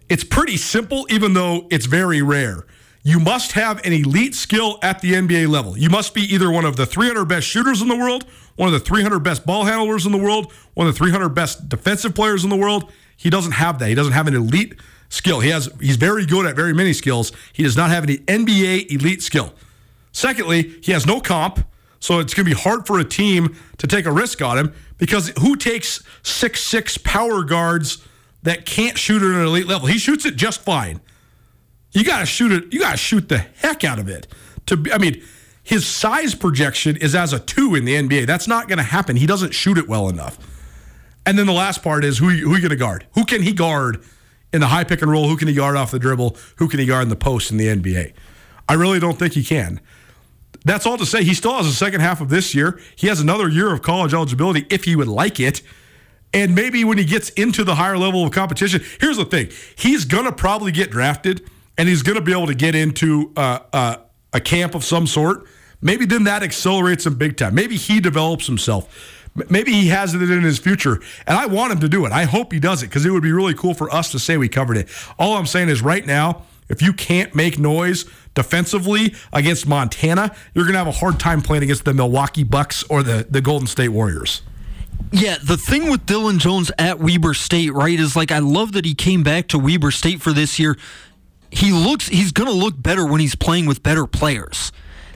[0.09, 2.65] it's pretty simple, even though it's very rare.
[3.03, 5.77] You must have an elite skill at the NBA level.
[5.77, 8.73] You must be either one of the 300 best shooters in the world, one of
[8.73, 12.43] the 300 best ball handlers in the world, one of the 300 best defensive players
[12.43, 12.91] in the world.
[13.15, 13.89] He doesn't have that.
[13.89, 14.75] He doesn't have an elite
[15.09, 15.39] skill.
[15.39, 17.31] He has he's very good at very many skills.
[17.53, 19.53] He does not have any NBA elite skill.
[20.11, 21.65] Secondly, he has no comp,
[21.99, 24.73] so it's going to be hard for a team to take a risk on him
[24.97, 28.05] because who takes six six power guards
[28.43, 29.87] that can't shoot at an elite level?
[29.87, 31.01] He shoots it just fine.
[31.91, 32.73] You got to shoot it.
[32.73, 34.27] You got to shoot the heck out of it.
[34.67, 35.23] To I mean,
[35.63, 38.27] his size projection is as a two in the NBA.
[38.27, 39.15] That's not going to happen.
[39.15, 40.37] He doesn't shoot it well enough.
[41.25, 43.07] And then the last part is who who you going to guard?
[43.15, 44.03] Who can he guard
[44.55, 45.27] in the high pick and roll?
[45.27, 46.35] Who can he guard off the dribble?
[46.55, 48.13] Who can he guard in the post in the NBA?
[48.67, 49.79] I really don't think he can.
[50.63, 52.79] That's all to say he still has a second half of this year.
[52.95, 55.61] He has another year of college eligibility if he would like it.
[56.33, 60.05] And maybe when he gets into the higher level of competition, here's the thing he's
[60.05, 63.59] going to probably get drafted and he's going to be able to get into uh,
[63.71, 63.97] uh,
[64.33, 65.45] a camp of some sort.
[65.81, 67.53] Maybe then that accelerates him big time.
[67.53, 69.14] Maybe he develops himself.
[69.49, 72.13] Maybe he has it in his future, and I want him to do it.
[72.13, 74.37] I hope he does it because it would be really cool for us to say
[74.37, 74.87] we covered it.
[75.19, 80.63] All I'm saying is right now, if you can't make noise defensively against Montana, you're
[80.63, 83.67] going to have a hard time playing against the Milwaukee Bucks or the, the Golden
[83.67, 84.41] State Warriors.
[85.11, 88.85] Yeah, the thing with Dillon Jones at Weber State, right, is like I love that
[88.85, 90.77] he came back to Weber State for this year.
[91.51, 94.71] He looks he's going to look better when he's playing with better players.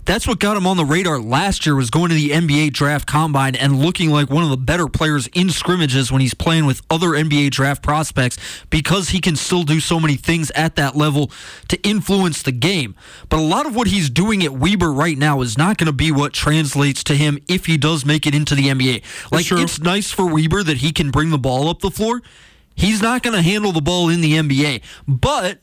[0.09, 3.05] That's what got him on the radar last year was going to the NBA draft
[3.05, 6.81] combine and looking like one of the better players in scrimmages when he's playing with
[6.89, 8.35] other NBA draft prospects
[8.71, 11.29] because he can still do so many things at that level
[11.67, 12.95] to influence the game.
[13.29, 15.93] But a lot of what he's doing at Weber right now is not going to
[15.93, 19.03] be what translates to him if he does make it into the NBA.
[19.31, 19.59] Like Sure.
[19.59, 22.23] it's nice for Weber that he can bring the ball up the floor.
[22.73, 25.59] He's not going to handle the ball in the NBA, but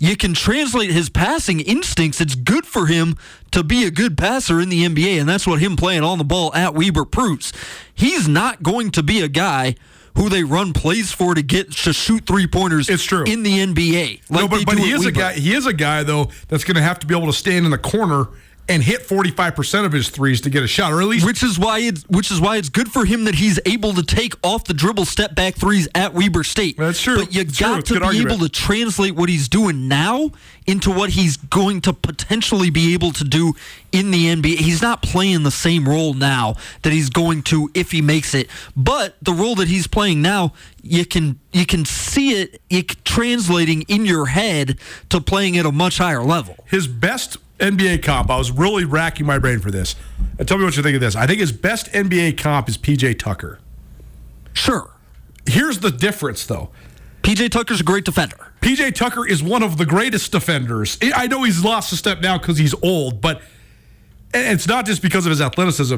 [0.00, 2.20] you can translate his passing instincts.
[2.20, 3.16] It's good for him
[3.52, 6.24] to be a good passer in the NBA, and that's what him playing on the
[6.24, 7.52] ball at Weber proves.
[7.94, 9.76] He's not going to be a guy
[10.16, 12.88] who they run plays for to get to shoot three pointers.
[12.88, 13.24] It's true.
[13.24, 14.30] in the NBA.
[14.30, 15.34] no, but, but he is a guy.
[15.34, 17.70] He is a guy though that's going to have to be able to stand in
[17.70, 18.26] the corner
[18.70, 21.26] and hit forty five percent of his threes to get a shot, or at least
[21.26, 24.02] Which is why it's which is why it's good for him that he's able to
[24.02, 26.76] take off the dribble step back threes at Weber State.
[26.78, 27.18] That's true.
[27.24, 28.30] But you It's got to be argument.
[28.32, 30.30] able to translate what he's doing now
[30.66, 33.54] into what he's going to potentially be able to do
[33.90, 34.56] in the NBA.
[34.58, 38.48] He's not playing the same role now that he's going to if he makes it.
[38.76, 40.52] But the role that he's playing now,
[40.82, 44.78] you can you can see it, it translating in your head
[45.08, 46.54] to playing at a much higher level.
[46.68, 48.30] his best NBA comp.
[48.30, 49.94] I was really racking my brain for this.
[50.38, 51.14] And tell me what you think of this.
[51.16, 53.58] I think his best NBA comp is PJ Tucker.
[54.52, 54.90] Sure.
[55.46, 56.70] Here's the difference, though.
[57.22, 58.52] PJ Tucker's a great defender.
[58.60, 60.98] PJ Tucker is one of the greatest defenders.
[61.14, 63.42] I know he's lost a step now because he's old, but
[64.34, 65.96] it's not just because of his athleticism.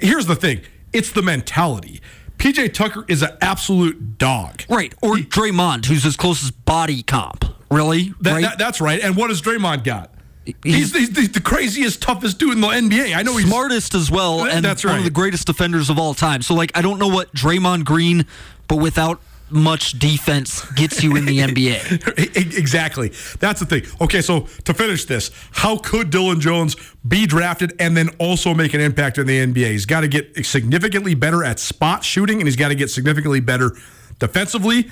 [0.00, 0.60] Here's the thing
[0.92, 2.00] it's the mentality.
[2.38, 4.62] PJ Tucker is an absolute dog.
[4.68, 7.44] Right, or Draymond, who's his closest body comp.
[7.70, 8.12] Really?
[8.20, 8.42] That, right?
[8.42, 9.00] that- that's right.
[9.00, 10.13] And what has Draymond got?
[10.44, 13.16] He's- He's, he's, the craziest, toughest dude in the NBA.
[13.16, 16.14] I know he's Smartest as well, and that's one of the greatest defenders of all
[16.14, 16.42] time.
[16.42, 18.26] So, like, I don't know what Draymond Green,
[18.68, 22.56] but without much defense, gets you in the NBA.
[22.58, 23.12] Exactly.
[23.40, 23.84] That's the thing.
[24.00, 26.76] Okay, so to finish this, how could Dillon Jones
[27.06, 29.70] be drafted and then also make an impact in the NBA?
[29.70, 33.40] He's got to get significantly better at spot shooting and he's got to get significantly
[33.40, 33.76] better
[34.18, 34.90] defensively.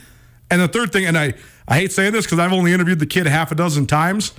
[0.51, 1.33] And the third thing, and I,
[1.67, 4.33] I hate saying this because I've only interviewed the kid half a dozen times.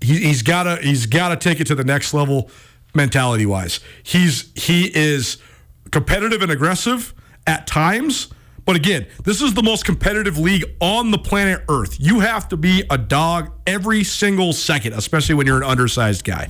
[0.00, 2.50] He, he's got to he's got to take it to the next level
[2.94, 3.80] mentality wise.
[4.02, 5.38] He's he is
[5.90, 7.14] competitive and aggressive
[7.46, 8.28] at times,
[8.64, 11.96] but again, this is the most competitive league on the planet Earth.
[11.98, 16.48] You have to be a dog every single second, especially when you're an undersized guy.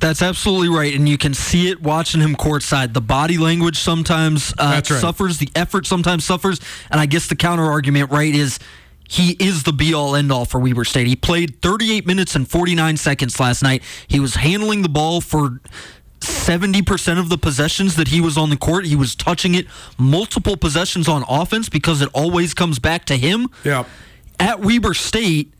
[0.00, 2.92] That's absolutely right, and you can see it watching him courtside.
[2.92, 4.86] The body language sometimes uh, right.
[4.86, 8.60] suffers, the effort sometimes suffers, and I guess the counter argument, right, is
[9.08, 11.06] he is the be all end all for Weber State.
[11.06, 13.82] He played 38 minutes and 49 seconds last night.
[14.06, 15.60] He was handling the ball for
[16.20, 18.84] 70% of the possessions that he was on the court.
[18.86, 19.66] He was touching it
[19.98, 23.84] multiple possessions on offense because it always comes back to him Yeah.
[24.38, 25.52] at Weber State,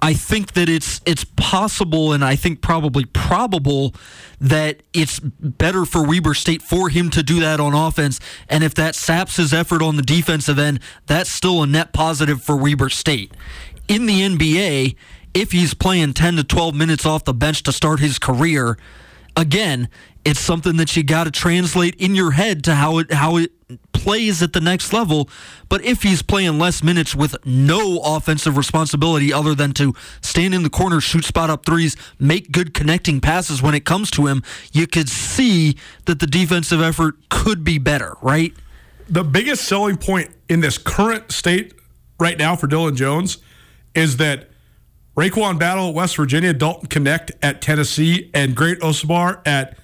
[0.00, 3.94] I think that it's it's possible and I think probably probable
[4.40, 8.20] that it's better for Weber State for him to do that on offense.
[8.48, 12.42] And if that saps his effort on the defensive end, that's still a net positive
[12.42, 13.32] for Weber State.
[13.88, 14.94] In the NBA,
[15.34, 18.78] if he's playing 10 to 12 minutes off the bench to start his career,
[19.38, 19.88] again,
[20.24, 23.52] it's something that you got to translate in your head to how it how it
[23.92, 25.28] plays at the next level.
[25.68, 30.62] But if he's playing less minutes with no offensive responsibility other than to stand in
[30.62, 34.42] the corner, shoot spot up threes, make good connecting passes when it comes to him,
[34.72, 38.52] you could see that the defensive effort could be better, right?
[39.08, 41.72] The biggest selling point in this current state
[42.20, 43.38] right now for Dillon Jones
[43.94, 44.48] is that
[45.18, 49.76] RaeQuan Battle at West Virginia, Dalton Knecht at Tennessee, and Great Osobor at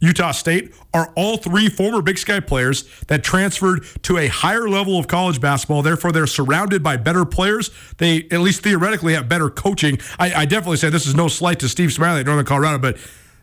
[0.00, 4.98] Utah State are all three former Big Sky players that transferred to a higher level
[4.98, 5.80] of college basketball.
[5.80, 7.70] Therefore, they're surrounded by better players.
[7.96, 9.98] They, at least theoretically, have better coaching.
[10.18, 12.98] I, I definitely say this is no slight to Steve Smiley at Northern Colorado, but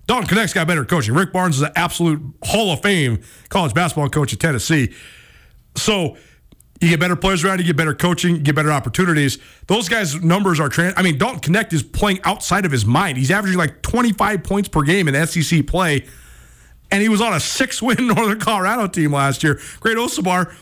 [0.06, 1.16] Dalton Knecht's got better coaching.
[1.16, 4.94] Rick Barnes is an absolute Hall of Fame college basketball coach at Tennessee.
[5.76, 6.16] So
[6.80, 9.40] you get better players around, you get better coaching, get better opportunities.
[9.68, 10.94] Those guys' numbers are trans.
[10.96, 13.18] I mean, Dalton Knecht is playing outside of his mind.
[13.18, 16.06] He's averaging like 25 points per game in SEC play,
[16.92, 19.60] and he was on a six-win Northern Colorado team last year.
[19.80, 20.54] Great Osobor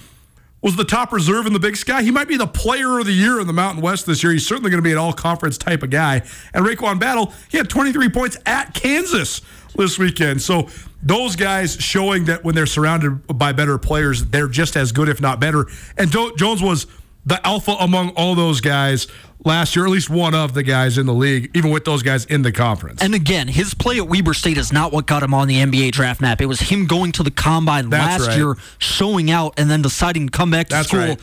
[0.65, 2.01] was the top reserve in the Big Sky.
[2.01, 4.31] He might be the player of the year in the Mountain West this year.
[4.31, 6.23] He's certainly going to be an all-conference type of guy.
[6.55, 9.41] And RaeQuan Battle, he had 23 points at Kansas
[9.75, 10.41] this weekend.
[10.41, 10.67] So
[11.03, 15.21] those guys showing that when they're surrounded by better players, they're just as good, if
[15.21, 15.67] not better.
[15.99, 16.87] And Jones was
[17.27, 19.05] the alpha among all those guys
[19.45, 22.25] last year, at least one of the guys in the league, even with those guys
[22.25, 23.01] in the conference.
[23.01, 25.91] And again, his play at Weber State is not what got him on the NBA
[25.91, 26.41] draft map.
[26.41, 28.37] It was him going to the combine That's last right.
[28.37, 30.99] year, showing out, and then deciding to come back to That's school.
[30.99, 31.21] right.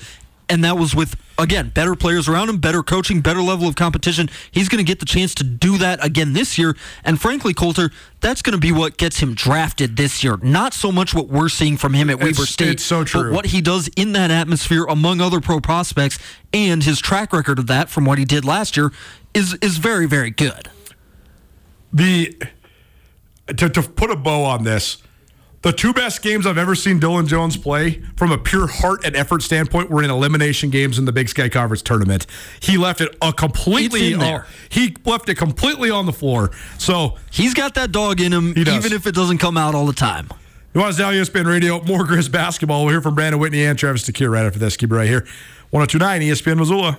[0.53, 4.29] And that was with, again, better players around him, better coaching, better level of competition.
[4.51, 6.77] He's going to get the chance to do that again this year.
[7.05, 10.37] And frankly, Colter, that's going to be what gets him drafted this year.
[10.43, 13.31] Not so much what we're seeing from him at It's- Weber State, it's so true.
[13.31, 16.19] but what he does in that atmosphere among other pro prospects
[16.53, 18.93] and his track record of that from what he did last year
[19.33, 20.69] is is very, very good.
[21.95, 22.37] the
[23.57, 24.99] to, to put a bow on this,
[25.63, 29.15] The two best games I've ever seen Dillon Jones play from a pure heart and
[29.15, 32.27] effort standpoint were in elimination games in the Big Sky Conference tournament.
[32.59, 34.17] He left it a completely
[34.69, 36.51] he left it completely on the floor.
[36.79, 39.93] So He's got that dog in him, even if it doesn't come out all the
[39.93, 40.29] time.
[40.75, 42.85] you want to now ESPN Radio, more Grizz basketball.
[42.85, 44.77] We'll hear from Brandon Whitney and Travis DeCuire right after this.
[44.77, 45.27] Keep it right here.
[45.71, 46.99] 1029 ESPN Missoula.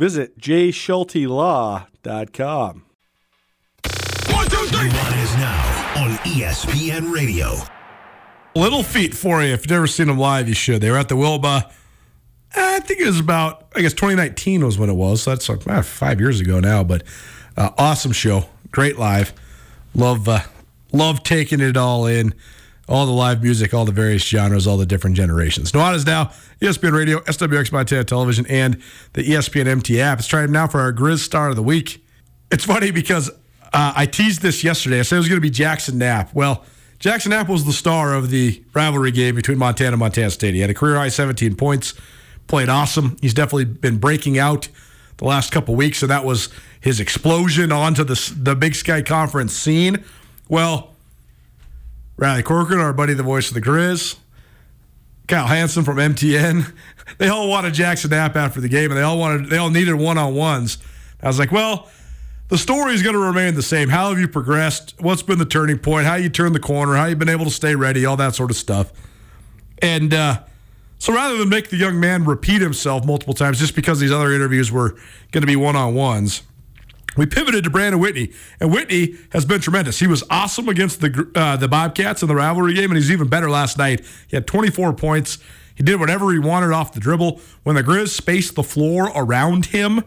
[0.00, 2.84] Visit jschultelaw.com.
[4.30, 4.72] One is
[5.36, 7.52] now on ESPN Radio.
[8.56, 9.52] Little Feat for you.
[9.52, 10.80] If you've never seen them live, you should.
[10.80, 11.70] They were at the Wilma.
[12.56, 15.24] I think it was about, I guess 2019 was when it was.
[15.24, 16.82] So that's like ah, five years ago now.
[16.82, 17.02] But
[17.58, 18.46] uh, awesome show.
[18.70, 19.34] Great live.
[19.94, 20.40] Love, uh,
[20.94, 22.32] love taking it all in.
[22.90, 25.70] All the live music, all the various genres, all the different generations.
[25.70, 30.18] Nuanez now, ESPN Radio, SWX Montana Television, and the ESPN MT app.
[30.18, 32.04] It's time now for our Grizz Star of the Week.
[32.50, 33.30] It's funny because
[33.72, 34.98] uh, I teased this yesterday.
[34.98, 36.34] I said it was going to be Jackson Knapp.
[36.34, 36.64] Well,
[36.98, 40.54] Jackson Knapp was the star of the rivalry game between Montana and Montana State.
[40.54, 41.94] He had a career high 17 points,
[42.46, 43.16] played awesome.
[43.22, 44.68] He's definitely been breaking out
[45.18, 46.48] the last couple weeks, and that was
[46.80, 50.04] his explosion onto the the Big Sky Conference scene.
[50.48, 50.89] Well,
[52.20, 54.18] Riley Corcoran, our buddy, the voice of the Grizz,
[55.26, 56.70] Kyle Hansen from MTN,
[57.18, 59.94] they all wanted Jackson Knapp after the game, and they all wanted they all needed
[59.94, 60.76] one on ones.
[61.22, 61.88] I was like, well,
[62.48, 63.88] the story is going to remain the same.
[63.88, 64.94] How have you progressed?
[64.98, 66.06] What's been the turning point?
[66.06, 66.94] How you turned the corner?
[66.94, 68.04] How you been able to stay ready?
[68.04, 68.92] All that sort of stuff.
[69.80, 70.42] And uh,
[70.98, 74.30] so rather than make the young man repeat himself multiple times just because these other
[74.32, 74.90] interviews were
[75.32, 76.42] going to be one on ones,
[77.16, 79.98] we pivoted to Brandon Whitney, and Whitney has been tremendous.
[79.98, 83.28] He was awesome against the uh, the Bobcats in the rivalry game, and he's even
[83.28, 84.04] better last night.
[84.28, 85.38] He had 24 points.
[85.74, 87.40] He did whatever he wanted off the dribble.
[87.62, 90.04] When the Grizz spaced the floor around him,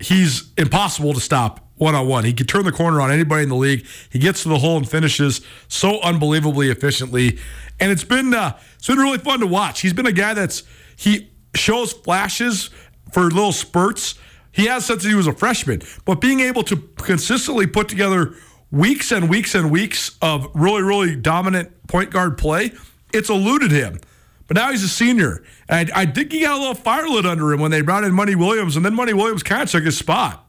[0.00, 2.24] he's impossible to stop one on one.
[2.24, 3.84] He can turn the corner on anybody in the league.
[4.10, 7.38] He gets to the hole and finishes so unbelievably efficiently,
[7.80, 9.80] and it's been uh, it's been really fun to watch.
[9.80, 10.62] He's been a guy that's
[10.96, 12.70] he shows flashes
[13.12, 14.14] for little spurts.
[14.52, 18.34] He has since he was a freshman, but being able to consistently put together
[18.70, 22.72] weeks and weeks and weeks of really really dominant point guard play,
[23.12, 23.98] it's eluded him.
[24.46, 25.42] But now he's a senior.
[25.68, 28.12] And I, think he got a little fire lit under him when they brought in
[28.12, 30.46] Money Williams, and then Money Williams kind of took his spot.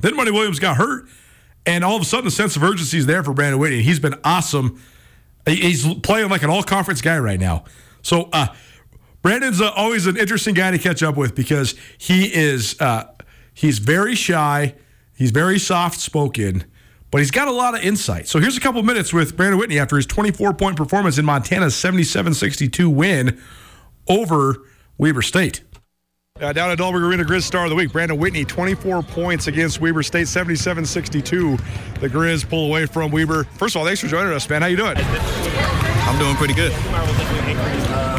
[0.00, 1.06] Then Money Williams got hurt,
[1.64, 3.82] and all of a sudden the sense of urgency is there for Brandon Whitney.
[3.82, 4.80] He's been awesome.
[5.46, 7.64] He's playing like an all conference guy right now.
[8.02, 8.48] So uh,
[9.22, 13.04] Brandon's uh, always an interesting guy to catch up with because he is uh,
[13.58, 14.74] he's very shy,
[15.16, 16.64] he's very soft spoken,
[17.10, 18.28] but he's got a lot of insight.
[18.28, 21.74] So here's a couple minutes with Brandon Whitney after his 24 point performance in Montana's
[21.74, 23.40] 77 62 win
[24.08, 24.62] over
[24.96, 25.62] Weber State.
[26.40, 27.90] Uh, down at Dahlberg Arena, Grizz Star of the Week.
[27.90, 32.00] Brandon Whitney, 24 points against Weber State, 77-62.
[32.00, 33.44] The Grizz pull away from Weber.
[33.44, 34.62] First of all, thanks for joining us, man.
[34.62, 34.96] How you doing?
[34.96, 36.72] I'm doing pretty good.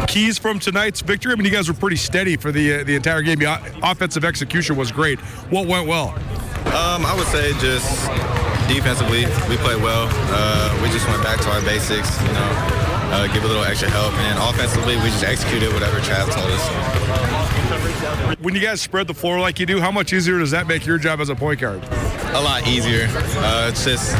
[0.10, 1.32] Keys from tonight's victory.
[1.32, 3.40] I mean, you guys were pretty steady for the uh, the entire game.
[3.42, 5.20] Your offensive execution was great.
[5.50, 6.10] What went well?
[6.74, 8.10] Um, I would say just
[8.68, 10.08] defensively, we played well.
[10.12, 12.50] Uh, we just went back to our basics, you know,
[13.14, 14.14] uh, give a little extra help.
[14.14, 17.49] And offensively, we just executed whatever Trav told us.
[18.42, 20.86] When you guys spread the floor like you do, how much easier does that make
[20.86, 21.84] your job as a point guard?
[22.34, 23.08] A lot easier.
[23.10, 24.16] Uh, it's just,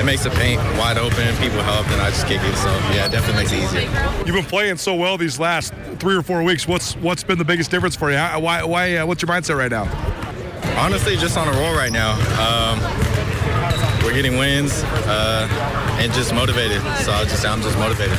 [0.00, 2.54] it makes the paint wide open, people help, and I just kick it.
[2.56, 3.90] So, yeah, it definitely makes it easier.
[4.26, 6.68] You've been playing so well these last three or four weeks.
[6.68, 8.18] What's what's been the biggest difference for you?
[8.18, 9.86] Why why uh, what's your mindset right now?
[10.78, 12.12] Honestly, just on a roll right now.
[12.38, 12.78] Um,
[14.04, 15.48] we're getting wins uh,
[16.00, 16.80] and just motivated.
[17.02, 18.16] So I just I'm just motivated.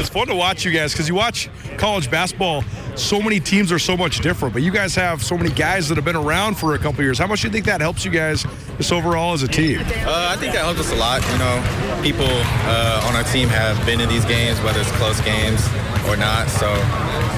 [0.00, 2.64] It's fun to watch you guys because you watch college basketball.
[2.96, 5.96] So many teams are so much different, but you guys have so many guys that
[5.96, 7.18] have been around for a couple years.
[7.18, 8.46] How much do you think that helps you guys
[8.78, 9.78] just overall as a team?
[9.78, 11.20] Uh, I think that helps us a lot.
[11.30, 15.20] You know, people uh, on our team have been in these games, whether it's close
[15.20, 15.60] games
[16.08, 16.48] or not.
[16.48, 16.72] So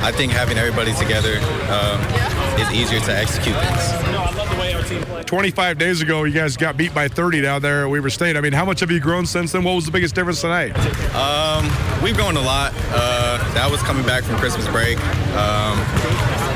[0.06, 1.98] I think having everybody together um,
[2.62, 4.11] is easier to execute things.
[5.26, 8.36] 25 days ago, you guys got beat by 30 down there at Weber State.
[8.36, 9.64] I mean, how much have you grown since then?
[9.64, 10.76] What was the biggest difference tonight?
[11.14, 11.64] Um,
[12.02, 12.72] we've grown a lot.
[12.90, 14.98] Uh, that was coming back from Christmas break.
[15.36, 15.78] Um,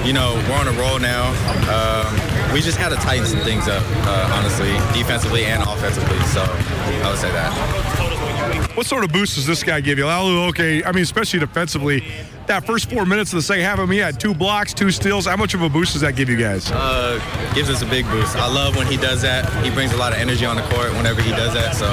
[0.06, 1.30] you know, we're on a roll now.
[1.66, 6.18] Um, we just had to tighten some things up, uh, honestly, defensively and offensively.
[6.26, 8.76] So I would say that.
[8.76, 10.04] What sort of boost does this guy give you?
[10.04, 12.04] Laolu Oke, I mean, especially defensively,
[12.46, 15.26] that first four minutes of the second half of me had two blocks, two steals.
[15.26, 16.70] How much of a boost does that give you guys?
[16.70, 17.20] Uh,
[17.54, 18.36] gives us a big boost.
[18.36, 19.50] I love when he does that.
[19.64, 21.74] He brings a lot of energy on the court whenever he does that.
[21.74, 21.86] So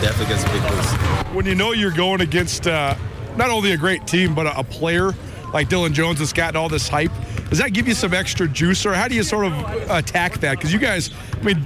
[0.00, 1.34] definitely gives a big boost.
[1.34, 2.94] When you know you're going against uh,
[3.36, 5.12] not only a great team, but a, a player
[5.52, 7.12] like Dillon Jones that's gotten all this hype,
[7.48, 9.52] does that give you some extra juice, or how do you sort of
[9.90, 10.56] attack that?
[10.56, 11.56] Because you guys, I mean,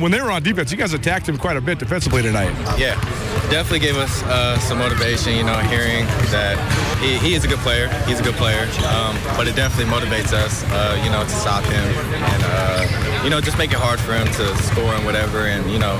[0.00, 2.50] when they were on defense, you guys attacked him quite a bit defensively tonight.
[2.78, 3.00] Yeah,
[3.50, 5.36] definitely gave us uh, some motivation.
[5.36, 6.56] You know, hearing that
[7.00, 7.88] he, he, is a good player.
[8.06, 10.64] He's a good player, um, but it definitely motivates us.
[10.64, 14.12] Uh, you know, to stop him and uh, you know just make it hard for
[14.12, 15.46] him to score and whatever.
[15.46, 15.96] And you know,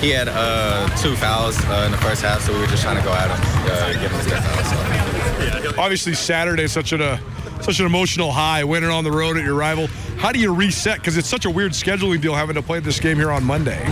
[0.00, 2.96] he had uh, two fouls uh, in the first half, so we were just trying
[2.96, 3.40] to go at him,
[3.72, 5.72] uh, give him his fouls.
[5.72, 5.80] So.
[5.80, 7.18] Obviously, Saturday is such an
[7.64, 9.86] such an emotional high, winning on the road at your rival.
[10.18, 10.98] How do you reset?
[10.98, 13.82] Because it's such a weird scheduling deal having to play this game here on Monday.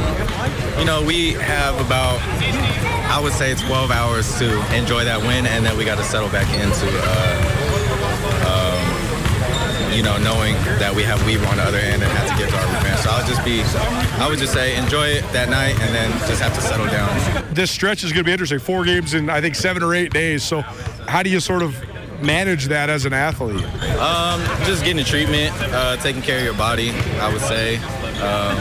[0.78, 2.20] You know, we have about,
[3.11, 6.28] I would say, 12 hours to enjoy that win, and then we got to settle
[6.28, 7.62] back into, uh,
[8.48, 12.36] um, you know, knowing that we have Weber on the other end and have to
[12.36, 13.00] get to our revenge.
[13.00, 13.62] So I would just be,
[14.22, 17.55] I would just say, enjoy it that night, and then just have to settle down.
[17.55, 18.59] This stretch is going to be interesting.
[18.59, 20.42] Four games in, I think, seven or eight days.
[20.42, 20.62] So
[21.07, 21.76] how do you sort of
[22.22, 23.64] manage that as an athlete?
[23.98, 26.90] Um, just getting treatment, uh, taking care of your body,
[27.20, 27.76] I would say.
[28.22, 28.57] Um,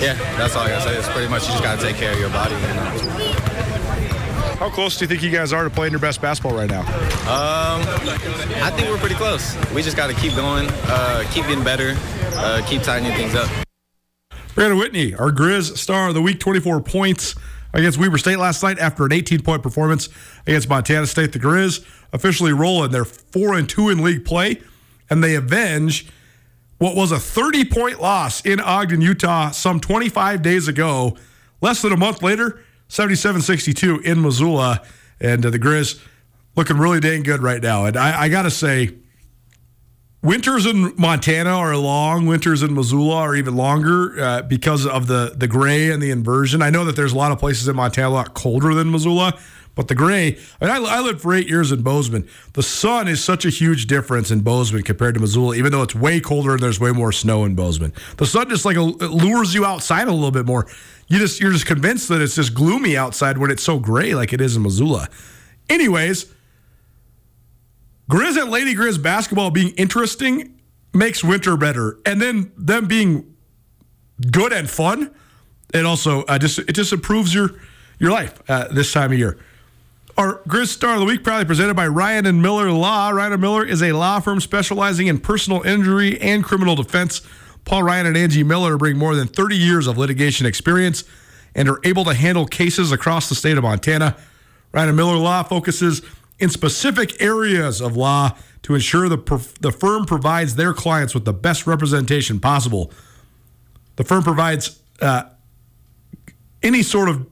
[0.00, 0.96] yeah, that's all I gotta say.
[0.96, 2.54] It's pretty much you just gotta take care of your body.
[2.54, 3.53] You know?
[4.58, 6.80] How close do you think you guys are to playing your best basketball right now?
[6.80, 7.82] Um,
[8.62, 9.56] I think we're pretty close.
[9.72, 11.94] We just got to keep going, uh, keep getting better,
[12.36, 13.50] uh, keep tightening things up.
[14.54, 17.34] Brandon Whitney, our Grizz star of the week, 24 points
[17.72, 20.08] against Weber State last night after an 18 point performance
[20.46, 21.32] against Montana State.
[21.32, 24.62] The Grizz officially roll in their 4 and 2 in league play,
[25.10, 26.06] and they avenge
[26.78, 31.16] what was a 30 point loss in Ogden, Utah, some 25 days ago.
[31.60, 32.62] Less than a month later,
[32.94, 34.80] 77 62 in Missoula.
[35.20, 36.00] And uh, the Grizz
[36.54, 37.86] looking really dang good right now.
[37.86, 38.94] And I, I got to say,
[40.22, 42.26] winters in Montana are long.
[42.26, 46.62] Winters in Missoula are even longer uh, because of the the gray and the inversion.
[46.62, 49.40] I know that there's a lot of places in Montana a lot colder than Missoula,
[49.74, 50.38] but the gray.
[50.60, 52.28] I, mean, I, I lived for eight years in Bozeman.
[52.52, 55.94] The sun is such a huge difference in Bozeman compared to Missoula, even though it's
[55.94, 57.92] way colder and there's way more snow in Bozeman.
[58.16, 60.66] The sun just like lures you outside a little bit more.
[61.08, 64.32] You just you're just convinced that it's just gloomy outside when it's so gray like
[64.32, 65.08] it is in Missoula.
[65.68, 66.32] Anyways.
[68.10, 70.60] Grizz and Lady Grizz basketball being interesting
[70.92, 73.34] makes winter better, and then them being
[74.30, 75.10] good and fun,
[75.72, 77.50] it also uh, just it just improves your
[77.98, 79.38] your life uh, this time of year.
[80.16, 83.10] Our Grizz Star of the Week, proudly presented by Ryan and Miller Law.
[83.10, 87.20] Ryan and Miller is a law firm specializing in personal injury and criminal defense.
[87.64, 91.02] Paul Ryan and Angie Miller bring more than 30 years of litigation experience
[91.56, 94.16] and are able to handle cases across the state of Montana.
[94.70, 96.00] Ryan and Miller Law focuses
[96.38, 99.16] in specific areas of law to ensure the,
[99.62, 102.92] the firm provides their clients with the best representation possible.
[103.96, 105.24] The firm provides uh,
[106.62, 107.26] any sort of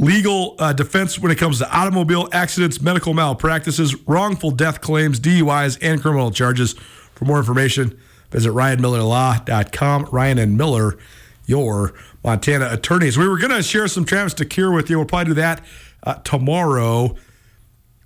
[0.00, 5.78] legal uh, defense when it comes to automobile accidents, medical malpractices, wrongful death claims, DUIs,
[5.82, 6.72] and criminal charges.
[7.14, 10.08] For more information, visit ryanmillerlaw.com.
[10.10, 10.98] Ryan and Miller,
[11.44, 11.92] your
[12.24, 13.18] Montana attorneys.
[13.18, 14.96] We were going to share some Travis DeCuire with you.
[14.96, 15.62] We'll probably do that
[16.02, 17.14] uh, tomorrow.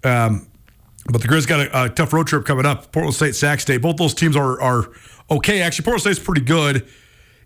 [0.03, 0.49] Um,
[1.07, 2.91] but the Grizz got a, a, tough road trip coming up.
[2.91, 3.83] Portland State, Sac State.
[3.83, 4.91] Both those teams are are
[5.31, 5.61] okay.
[5.61, 6.87] Actually, Portland State's pretty good.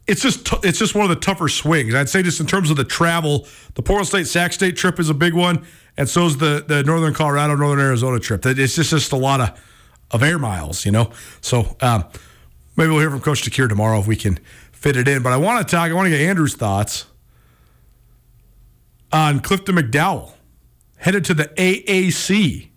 [0.09, 1.94] It's just t- it's just one of the tougher swings.
[1.94, 5.11] I'd say just in terms of the travel, the Portland State Sac State trip is
[5.11, 8.44] a big one, and so is the the Northern Colorado Northern Arizona trip.
[8.46, 9.61] It's just just a lot of
[10.11, 11.11] of air miles, you know.
[11.42, 12.04] So um,
[12.76, 14.40] maybe we'll hear from Coach DeCuire tomorrow if we can
[14.72, 15.22] fit it in.
[15.22, 15.90] But I want to talk.
[15.90, 17.04] I want to get Andrew's thoughts
[19.12, 20.32] on Clifton McDowell
[20.96, 22.68] headed to the AAC.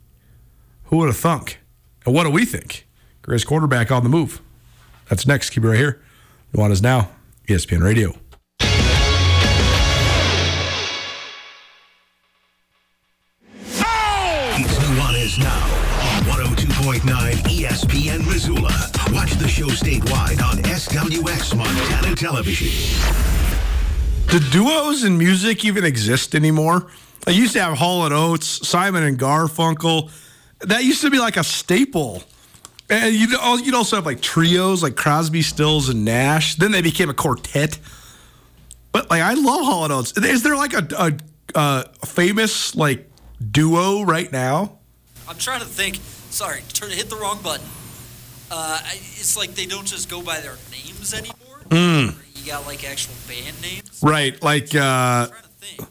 [0.86, 1.59] Who would have thunk?
[2.05, 2.88] And what do we think?
[3.23, 4.41] Grizz quarterback on the move.
[5.09, 5.51] That's next.
[5.51, 6.01] Keep it right here
[6.53, 7.09] You want us Now,
[7.47, 8.13] ESPN Radio.
[14.53, 15.65] It's Nuanez Now
[16.17, 16.23] on
[16.55, 17.01] 102.9
[17.47, 18.71] ESPN Missoula.
[19.11, 22.69] Watch the show statewide on SWX Montana Television.
[24.27, 26.87] Do duos in music even exist anymore?
[27.27, 30.11] I used to have Hall and Oates, Simon and Garfunkel.
[30.59, 32.23] That used to be like a staple.
[32.91, 33.31] And you'd,
[33.65, 36.55] you'd also have like trios like Crosby, Stills, and Nash.
[36.55, 37.79] Then they became a quartet.
[38.91, 40.15] But like, I love Hall and Oates.
[40.17, 41.13] Is there like a, a,
[41.55, 43.09] a famous like
[43.51, 44.77] duo right now?
[45.27, 45.99] I'm trying to think.
[46.29, 47.65] Sorry, turn hit the wrong button.
[48.51, 51.61] Uh, it's like they don't just go by their names anymore.
[51.71, 54.01] You got like actual band names.
[54.03, 55.89] Right, like uh, I'm trying to think.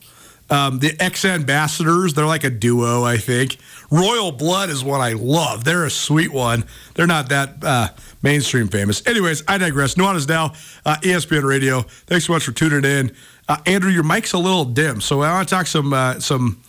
[0.51, 2.13] um, the X Ambassadors.
[2.13, 3.57] They're like a duo, I think.
[3.91, 5.65] Royal Blood is one I love.
[5.65, 6.65] They're a sweet one.
[6.95, 7.89] They're not that uh,
[8.23, 9.05] mainstream famous.
[9.07, 9.95] Anyways, I digress.
[9.95, 10.53] Nuanez now,
[10.87, 11.83] uh, ESPN Radio.
[11.83, 13.15] Thanks so much for tuning in.
[13.49, 16.63] Uh, Andrew, your mic's a little dim, so I want to talk some uh, some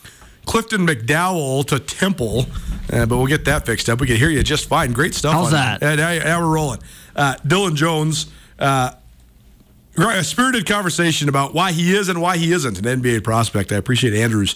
[0.46, 2.48] Clifton McDowell to Temple,
[2.92, 4.02] uh, but we'll get that fixed up.
[4.02, 4.92] We can hear you just fine.
[4.92, 5.34] Great stuff.
[5.34, 5.82] How's on that?
[5.82, 6.80] Yeah, now, now we're rolling.
[7.16, 8.32] Uh, Dillon Jones.
[8.58, 8.92] Uh,
[9.98, 13.74] A spirited conversation about why he is and why he isn't an NBA prospect.
[13.74, 14.56] I appreciate Andrew's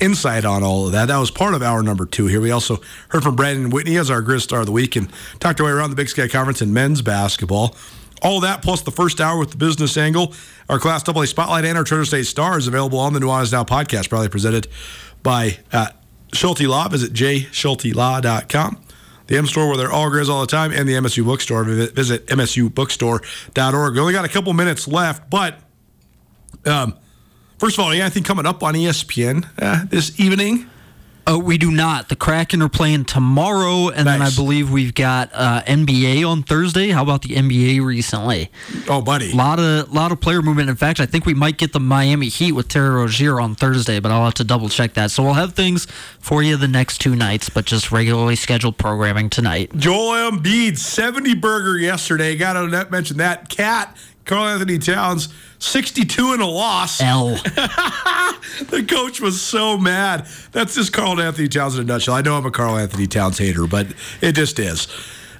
[0.00, 1.06] insight on all of that.
[1.06, 2.40] That was part of our number two here.
[2.40, 2.80] We also
[3.10, 5.08] heard from Brandon Whitney as our Grizz Star of the Week and
[5.38, 7.76] talked our way around the Big Sky Conference in men's basketball.
[8.22, 10.34] All that plus the first hour with the business angle,
[10.68, 14.08] our Class AA Spotlight, and our Treasure State Stars available on the Nuanez Now podcast,
[14.08, 14.66] probably presented
[15.22, 15.88] by uh,
[16.32, 16.88] Schulte Law.
[16.88, 18.82] Visit jschultelaw.com
[19.32, 21.64] the M store where they're all grizz all the time, and the MSU bookstore.
[21.64, 23.94] Visit, msubookstore.org.
[23.94, 25.58] We only got a couple minutes left, but
[26.66, 26.94] um,
[27.58, 30.68] first of all, anything coming up on ESPN uh, this evening?
[31.24, 32.08] Uh, we do not.
[32.08, 36.88] The Kraken are playing tomorrow, and then I believe we've got uh, NBA on Thursday.
[36.88, 38.50] How about the NBA recently?
[38.88, 39.30] Oh, buddy.
[39.32, 40.68] A lot of lot of player movement.
[40.68, 44.00] In fact, I think we might get the Miami Heat with Terry Rozier on Thursday,
[44.00, 45.10] but I'll have to double check that.
[45.10, 45.86] So we'll have things
[46.18, 49.76] for you the next two nights, but just regularly scheduled programming tonight.
[49.76, 52.36] Joel Embiid, 70 burger yesterday.
[52.36, 53.48] Got to mention that.
[53.48, 57.00] Cat, Karl-Anthony Towns, 62 and a loss.
[57.00, 57.40] L.
[58.68, 60.26] The coach was so mad.
[60.52, 62.14] That's just Karl-Anthony Towns in a nutshell.
[62.14, 63.86] I know I'm a Karl-Anthony Towns hater, but
[64.20, 64.88] it just is.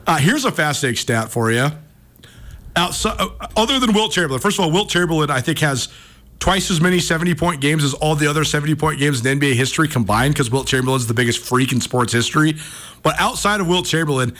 [0.06, 1.68] Uh, here's a fascinating stat for you.
[2.74, 5.88] Outside, uh, other than Wilt Chamberlain, first of all, Wilt Chamberlain I think has
[6.38, 9.54] twice as many 70 point games as all the other 70 point games in NBA
[9.54, 12.56] history combined because Wilt Chamberlain's the biggest freak in sports history.
[13.02, 14.34] But outside of Wilt Chamberlain,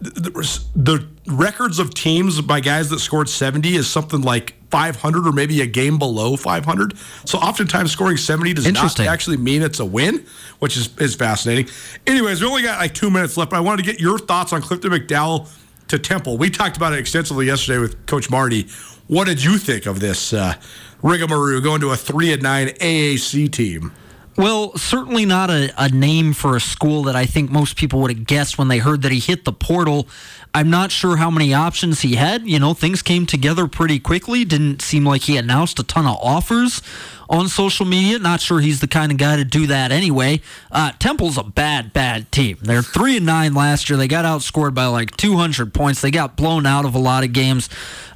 [0.00, 5.32] the, the records of teams by guys that scored 70 is something like 500 or
[5.32, 6.96] maybe a game below 500.
[7.24, 10.24] So oftentimes scoring 70 does not actually mean it's a win,
[10.58, 11.72] which is, is fascinating.
[12.06, 14.52] Anyways, we only got like two minutes left, but I wanted to get your thoughts
[14.52, 15.48] on Clifton McDowell
[15.88, 16.38] to Temple.
[16.38, 18.68] We talked about it extensively yesterday with Coach Marty.
[19.08, 20.54] What did you think of this uh,
[21.02, 23.92] rigmarole going to a 3 and 9 AAC team?
[24.38, 28.16] Well, certainly not a, a name for a school that I think most people would
[28.16, 30.06] have guessed when they heard that he hit the portal.
[30.54, 32.46] I'm not sure how many options he had.
[32.46, 34.44] You know, things came together pretty quickly.
[34.44, 36.82] Didn't seem like he announced a ton of offers
[37.30, 38.18] on social media.
[38.18, 40.40] Not sure he's the kind of guy to do that anyway.
[40.72, 42.56] Uh, Temple's a bad, bad team.
[42.62, 43.96] They're three and nine last year.
[43.98, 46.00] They got outscored by like 200 points.
[46.00, 47.68] They got blown out of a lot of games.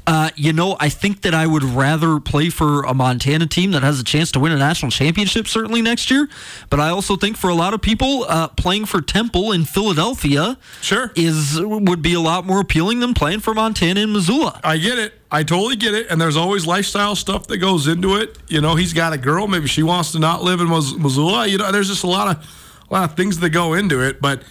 [0.04, 3.84] Uh, you know, I think that I would rather play for a Montana team that
[3.84, 6.28] has a chance to win a national championship certainly next year.
[6.70, 10.58] But I also think for a lot of people, uh, playing for Temple in Philadelphia
[10.80, 11.12] Sure.
[11.14, 14.60] is would be a lot more appealing than playing for Montana in Missoula.
[14.64, 15.14] I get it.
[15.30, 16.10] I totally get it.
[16.10, 18.38] And there's always lifestyle stuff that goes into it.
[18.48, 19.46] You know, he's got a girl.
[19.46, 21.46] Maybe she wants to not live in Missoula.
[21.46, 24.20] You know, there's just a lot of a lot of things that go into it.
[24.20, 24.42] But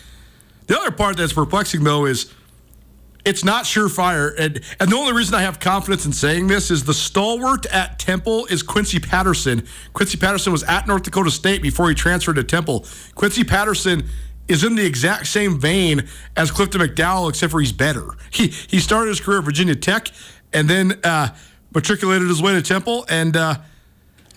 [0.68, 2.34] the other part that's perplexing though is
[3.26, 4.34] it's not surefire.
[4.38, 8.00] And and the only reason I have confidence in saying this is the stalwart at
[8.00, 9.68] Temple is Quincy Patterson.
[9.94, 12.86] Quincy Patterson was at North Dakota State before he transferred to Temple.
[13.16, 14.10] Quincy Patterson
[14.52, 18.08] is in the exact same vein as Clifton McDowell, except for he's better.
[18.30, 20.10] He he started his career at Virginia Tech
[20.54, 21.30] and then uh,
[21.74, 23.06] matriculated his way to Temple.
[23.10, 23.60] And uh,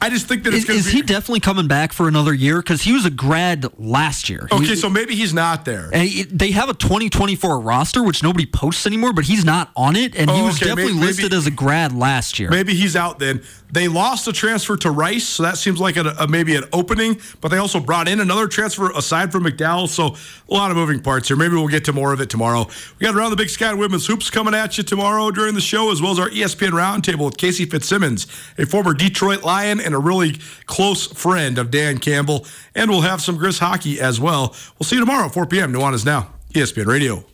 [0.00, 2.08] I just think that it's Is, going is to be he definitely coming back for
[2.08, 2.58] another year?
[2.58, 4.46] Because he was a grad last year.
[4.50, 4.74] He- okay.
[4.74, 5.88] So maybe he's not there.
[5.92, 9.96] And he- they have a 2024 roster, which nobody posts anymore, but he's not on
[9.96, 10.14] it.
[10.14, 12.50] And he Oh, was okay, definitely maybe- listed as a grad last year.
[12.50, 13.40] Maybe he's out then.
[13.72, 17.18] They lost a transfer to Rice, so that seems like a, a- maybe an opening.
[17.40, 19.88] But they also brought in another transfer aside from McDowell.
[19.88, 20.16] So
[20.50, 21.36] a lot of moving parts here.
[21.36, 22.68] Maybe we'll get to more of it tomorrow.
[23.00, 25.90] We got around the Big Sky Women's Hoops coming at you tomorrow during the show,
[25.90, 28.26] as well as our ESPN Roundtable with Casey Fitzsimmons,
[28.58, 30.36] a former Detroit Lion and a really
[30.66, 32.46] close friend of Dan Campbell.
[32.74, 34.54] And we'll have some Grizz hockey as well.
[34.78, 35.72] We'll see you tomorrow at 4 p.m.
[35.72, 37.24] Nuanez Now, ESPN Radio.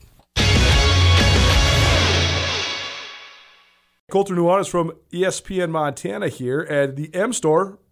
[4.11, 7.78] Colter Nuanez from ESPN Montana here, at the M Store